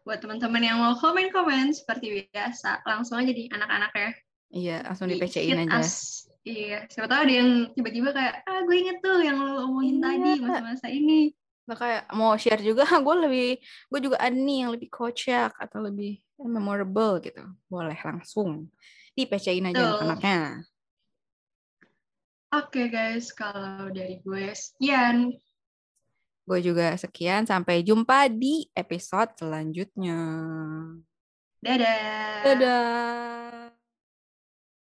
[0.02, 4.10] Buat teman-teman yang mau komen-komen seperti biasa langsung aja di anak-anak ya.
[4.48, 5.78] Iya langsung di hit aja.
[5.78, 6.24] us.
[6.48, 10.04] Iya, siapa tahu ada yang tiba-tiba kayak, ah gue inget tuh yang lo omongin Iya.
[10.08, 11.36] tadi masa-masa ini.
[11.68, 12.88] Nah, kayak mau share juga.
[13.04, 16.16] Gue lebih gue juga ada nih yang lebih kocak atau lebih
[16.46, 17.42] memorable gitu.
[17.66, 18.70] Boleh langsung.
[19.16, 20.06] Di PC-in aja Betul.
[20.06, 20.62] anaknya
[22.48, 25.36] Oke guys, kalau dari gue sekian.
[26.48, 27.44] gue juga sekian.
[27.44, 30.16] Sampai jumpa di episode selanjutnya.
[31.60, 32.40] Dadah.
[32.46, 33.67] dadah